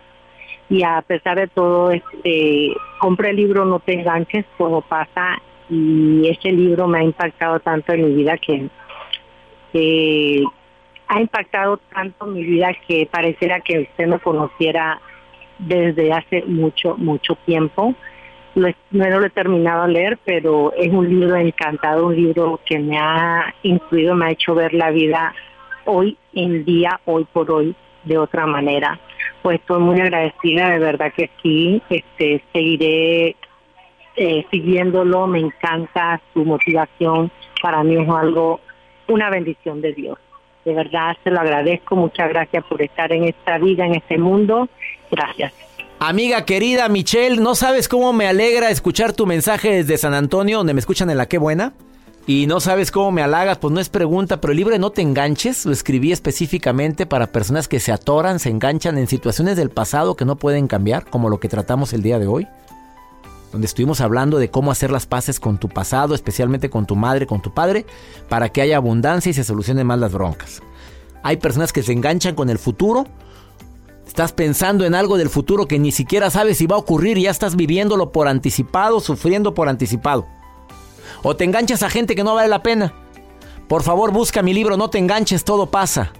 Y 0.70 0.84
a 0.84 1.02
pesar 1.02 1.40
de 1.40 1.48
todo, 1.48 1.90
este, 1.90 2.76
compré 3.00 3.32
el 3.32 3.38
libro 3.38 3.66
No 3.66 3.80
te 3.80 3.94
enganches, 3.94 4.46
como 4.60 4.82
pasa. 4.82 5.42
Y 5.70 6.28
este 6.28 6.52
libro 6.52 6.88
me 6.88 7.00
ha 7.00 7.04
impactado 7.04 7.60
tanto 7.60 7.94
en 7.94 8.06
mi 8.06 8.16
vida 8.16 8.38
que, 8.38 8.70
ha 11.08 11.22
impactado 11.22 11.78
tanto 11.94 12.26
mi 12.26 12.44
vida 12.44 12.72
que 12.88 13.08
pareciera 13.12 13.62
que 13.62 13.80
usted 13.80 14.08
me 14.08 14.20
conociera 14.20 15.00
desde 15.60 16.12
hace 16.12 16.44
mucho, 16.46 16.96
mucho 16.98 17.36
tiempo. 17.46 17.94
Lo 18.56 18.68
no 18.92 19.20
lo 19.20 19.26
he 19.26 19.30
terminado 19.30 19.86
de 19.86 19.94
leer, 19.94 20.20
pero 20.26 20.74
es 20.74 20.90
un 20.92 21.08
libro 21.08 21.36
encantado, 21.36 22.08
un 22.08 22.16
libro 22.16 22.60
que 22.66 22.80
me 22.80 22.98
ha 22.98 23.54
influido, 23.64 24.16
me 24.16 24.26
ha 24.26 24.32
hecho 24.32 24.56
ver 24.56 24.74
la 24.74 24.90
vida 24.90 25.34
hoy 25.86 26.18
en 26.34 26.66
día, 26.66 27.00
hoy 27.06 27.26
por 27.32 27.52
hoy, 27.52 27.76
de 28.04 28.18
otra 28.18 28.46
manera. 28.46 29.00
Pues 29.42 29.60
estoy 29.60 29.80
muy 29.80 30.00
agradecida, 30.00 30.70
de 30.70 30.80
verdad 30.80 31.14
que 31.16 31.30
sí, 31.42 31.82
este, 31.90 32.44
seguiré 32.54 33.36
eh, 34.22 34.46
siguiéndolo, 34.52 35.28
me 35.28 35.40
encanta 35.40 36.20
su 36.34 36.44
motivación, 36.44 37.32
para 37.62 37.82
mí 37.86 37.96
es 37.96 38.10
algo, 38.10 38.60
una 39.08 39.30
bendición 39.30 39.80
de 39.80 39.94
Dios. 39.94 40.18
De 40.66 40.74
verdad 40.74 41.16
se 41.24 41.32
lo 41.32 41.40
agradezco, 41.40 41.96
muchas 41.96 42.28
gracias 42.28 42.66
por 42.66 42.82
estar 42.82 43.14
en 43.14 43.24
esta 43.24 43.58
vida, 43.58 43.86
en 43.86 43.96
este 43.96 44.18
mundo. 44.18 44.68
Gracias. 45.10 45.54
Amiga 46.00 46.44
querida 46.44 46.90
Michelle, 46.90 47.38
¿no 47.38 47.56
sabes 47.56 47.88
cómo 47.88 48.12
me 48.12 48.28
alegra 48.28 48.70
escuchar 48.70 49.14
tu 49.14 49.26
mensaje 49.26 49.72
desde 49.72 49.98
San 49.98 50.14
Antonio, 50.14 50.58
donde 50.58 50.74
me 50.74 50.82
escuchan 50.82 51.10
en 51.10 51.18
la 51.18 51.28
Qué 51.28 51.38
Buena? 51.38 51.72
Y 52.28 52.46
no 52.46 52.60
sabes 52.60 52.92
cómo 52.92 53.12
me 53.12 53.22
halagas, 53.22 53.58
pues 53.58 53.74
no 53.74 53.80
es 53.80 53.88
pregunta, 53.88 54.42
pero 54.42 54.52
el 54.52 54.58
libro 54.58 54.78
No 54.78 54.92
te 54.92 55.02
enganches 55.02 55.66
lo 55.66 55.72
escribí 55.72 56.12
específicamente 56.12 57.06
para 57.06 57.32
personas 57.32 57.70
que 57.70 57.80
se 57.80 57.94
atoran, 57.94 58.40
se 58.40 58.50
enganchan 58.50 58.98
en 58.98 59.08
situaciones 59.08 59.56
del 59.56 59.70
pasado 59.70 60.18
que 60.18 60.26
no 60.26 60.36
pueden 60.36 60.68
cambiar, 60.68 61.06
como 61.06 61.30
lo 61.30 61.40
que 61.40 61.48
tratamos 61.48 61.94
el 61.94 62.04
día 62.04 62.20
de 62.20 62.28
hoy. 62.28 62.48
Donde 63.52 63.68
estuvimos 63.68 64.02
hablando 64.02 64.38
de 64.38 64.50
cómo 64.50 64.72
hacer 64.72 64.92
las 64.92 65.06
paces 65.06 65.40
con 65.40 65.58
tu 65.58 65.70
pasado, 65.70 66.14
especialmente 66.14 66.70
con 66.70 66.86
tu 66.86 66.96
madre, 66.96 67.26
con 67.26 67.42
tu 67.42 67.54
padre, 67.54 67.86
para 68.28 68.50
que 68.50 68.62
haya 68.62 68.78
abundancia 68.78 69.30
y 69.32 69.34
se 69.34 69.44
solucionen 69.44 69.88
más 69.88 70.00
las 70.00 70.12
broncas. 70.12 70.62
Hay 71.24 71.38
personas 71.38 71.74
que 71.74 71.84
se 71.84 71.92
enganchan 71.92 72.36
con 72.36 72.50
el 72.50 72.60
futuro 72.60 73.06
Estás 74.10 74.34
pensando 74.34 74.86
en 74.86 74.96
algo 74.96 75.20
del 75.20 75.30
futuro 75.30 75.68
que 75.68 75.78
ni 75.78 75.92
siquiera 75.92 76.32
sabes 76.32 76.58
si 76.58 76.66
va 76.66 76.76
a 76.76 76.80
ocurrir 76.80 77.20
y 77.20 77.22
ya 77.22 77.30
estás 77.30 77.56
viviéndolo 77.56 78.12
por 78.12 78.28
anticipado, 78.28 79.02
sufriendo 79.02 79.54
por 79.54 79.70
anticipado. 79.70 80.26
O 81.22 81.36
te 81.36 81.44
enganchas 81.44 81.84
a 81.84 81.92
gente 81.92 82.16
que 82.16 82.24
no 82.24 82.34
vale 82.34 82.48
la 82.48 82.64
pena. 82.64 82.92
Por 83.68 83.84
favor, 83.84 84.12
busca 84.12 84.42
mi 84.42 84.52
libro 84.52 84.78
No 84.78 84.90
te 84.90 84.98
enganches, 84.98 85.44
todo 85.44 85.68
pasa. 85.68 86.12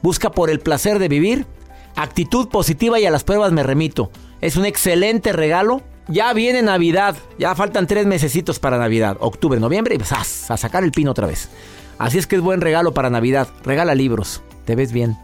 Busca 0.00 0.30
por 0.30 0.48
el 0.48 0.60
placer 0.60 1.00
de 1.00 1.08
vivir, 1.08 1.44
actitud 1.96 2.48
positiva 2.48 3.00
y 3.00 3.06
a 3.06 3.10
las 3.10 3.24
pruebas 3.24 3.50
me 3.50 3.64
remito. 3.64 4.12
Es 4.40 4.56
un 4.56 4.64
excelente 4.64 5.32
regalo. 5.32 5.82
Ya 6.08 6.32
viene 6.32 6.62
Navidad, 6.62 7.16
ya 7.38 7.54
faltan 7.54 7.86
tres 7.86 8.06
mesecitos 8.06 8.58
para 8.58 8.78
Navidad, 8.78 9.18
octubre, 9.20 9.60
noviembre 9.60 9.94
y 9.94 10.02
¡zas! 10.02 10.50
a 10.50 10.56
sacar 10.56 10.82
el 10.82 10.90
pino 10.90 11.10
otra 11.10 11.26
vez. 11.26 11.50
Así 11.98 12.16
es 12.16 12.26
que 12.26 12.36
es 12.36 12.42
buen 12.42 12.62
regalo 12.62 12.94
para 12.94 13.10
Navidad. 13.10 13.48
Regala 13.62 13.94
libros, 13.94 14.40
te 14.64 14.74
ves 14.74 14.92
bien. 14.92 15.18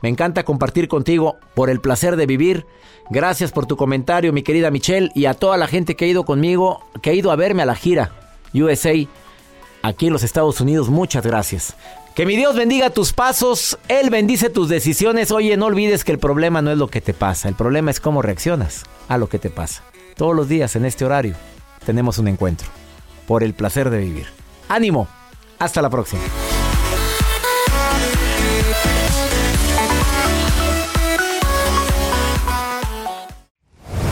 Me 0.00 0.08
encanta 0.08 0.44
compartir 0.44 0.88
contigo 0.88 1.36
por 1.54 1.68
el 1.68 1.80
placer 1.80 2.16
de 2.16 2.24
vivir. 2.24 2.66
Gracias 3.10 3.52
por 3.52 3.66
tu 3.66 3.76
comentario, 3.76 4.32
mi 4.32 4.42
querida 4.42 4.70
Michelle, 4.70 5.10
y 5.14 5.26
a 5.26 5.34
toda 5.34 5.58
la 5.58 5.66
gente 5.66 5.96
que 5.96 6.06
ha 6.06 6.08
ido 6.08 6.24
conmigo, 6.24 6.86
que 7.02 7.10
ha 7.10 7.14
ido 7.14 7.30
a 7.30 7.36
verme 7.36 7.62
a 7.62 7.66
la 7.66 7.74
gira 7.74 8.12
USA 8.54 8.94
aquí 9.82 10.06
en 10.06 10.12
los 10.14 10.22
Estados 10.22 10.62
Unidos. 10.62 10.88
Muchas 10.88 11.26
gracias. 11.26 11.74
Que 12.14 12.24
mi 12.24 12.36
Dios 12.36 12.56
bendiga 12.56 12.88
tus 12.88 13.12
pasos, 13.12 13.78
Él 13.88 14.08
bendice 14.08 14.48
tus 14.48 14.70
decisiones. 14.70 15.30
Oye, 15.30 15.58
no 15.58 15.66
olvides 15.66 16.04
que 16.04 16.12
el 16.12 16.18
problema 16.18 16.62
no 16.62 16.70
es 16.70 16.78
lo 16.78 16.88
que 16.88 17.02
te 17.02 17.12
pasa, 17.12 17.50
el 17.50 17.54
problema 17.54 17.90
es 17.90 18.00
cómo 18.00 18.22
reaccionas 18.22 18.84
a 19.08 19.18
lo 19.18 19.28
que 19.28 19.38
te 19.38 19.50
pasa. 19.50 19.82
Todos 20.16 20.34
los 20.34 20.48
días 20.48 20.74
en 20.76 20.86
este 20.86 21.04
horario 21.04 21.34
tenemos 21.84 22.16
un 22.16 22.28
encuentro 22.28 22.66
por 23.26 23.42
el 23.42 23.52
placer 23.52 23.90
de 23.90 23.98
vivir. 23.98 24.26
Ánimo, 24.66 25.08
hasta 25.58 25.82
la 25.82 25.90
próxima. 25.90 26.22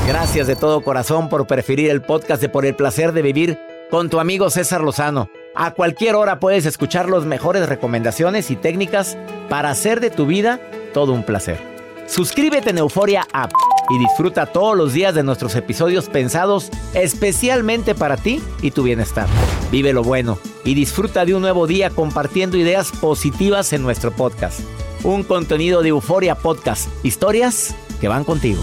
Gracias 0.06 0.46
de 0.46 0.56
todo 0.56 0.82
corazón 0.82 1.30
por 1.30 1.46
preferir 1.46 1.88
el 1.88 2.02
podcast 2.02 2.42
de 2.42 2.50
Por 2.50 2.66
el 2.66 2.76
placer 2.76 3.12
de 3.12 3.22
vivir 3.22 3.58
con 3.90 4.10
tu 4.10 4.20
amigo 4.20 4.50
César 4.50 4.82
Lozano. 4.82 5.30
A 5.54 5.70
cualquier 5.70 6.16
hora 6.16 6.38
puedes 6.38 6.66
escuchar 6.66 7.08
las 7.08 7.24
mejores 7.24 7.66
recomendaciones 7.66 8.50
y 8.50 8.56
técnicas 8.56 9.16
para 9.48 9.70
hacer 9.70 10.00
de 10.00 10.10
tu 10.10 10.26
vida 10.26 10.60
todo 10.92 11.14
un 11.14 11.22
placer. 11.22 11.58
Suscríbete 12.06 12.70
en 12.70 12.78
Euforia 12.78 13.26
App 13.32 13.52
y 13.90 13.98
disfruta 13.98 14.46
todos 14.46 14.76
los 14.76 14.92
días 14.92 15.14
de 15.14 15.22
nuestros 15.22 15.54
episodios 15.56 16.08
pensados 16.08 16.70
especialmente 16.94 17.94
para 17.94 18.16
ti 18.16 18.42
y 18.62 18.70
tu 18.70 18.82
bienestar. 18.82 19.26
Vive 19.70 19.92
lo 19.92 20.02
bueno 20.02 20.38
y 20.64 20.74
disfruta 20.74 21.24
de 21.24 21.34
un 21.34 21.42
nuevo 21.42 21.66
día 21.66 21.90
compartiendo 21.90 22.56
ideas 22.56 22.90
positivas 22.92 23.72
en 23.72 23.82
nuestro 23.82 24.12
podcast. 24.12 24.60
Un 25.02 25.22
contenido 25.22 25.82
de 25.82 25.90
Euforia 25.90 26.34
Podcast, 26.34 26.88
historias 27.04 27.74
que 28.00 28.08
van 28.08 28.24
contigo. 28.24 28.62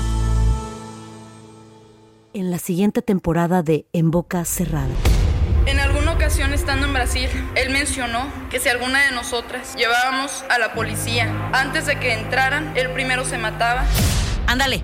En 2.34 2.50
la 2.50 2.60
siguiente 2.60 3.02
temporada 3.02 3.62
de 3.62 3.86
En 3.94 4.10
Boca 4.10 4.46
Cerrada. 4.46 4.88
En 5.66 5.80
alguna 5.80 6.14
ocasión 6.14 6.54
estando 6.54 6.88
en 6.88 6.94
Brasil, 6.94 7.30
él 7.56 7.70
mencionó 7.72 8.26
que 8.50 8.60
si 8.60 8.70
alguna 8.70 9.06
de 9.06 9.12
nosotras 9.12 9.76
llevábamos 9.76 10.44
a 10.50 10.58
la 10.58 10.74
policía 10.74 11.52
antes 11.54 11.86
de 11.86 12.00
que 12.00 12.14
entraran, 12.14 12.74
él 12.76 12.90
primero 12.94 13.26
se 13.26 13.38
mataba. 13.38 13.86
Ándale, 14.48 14.84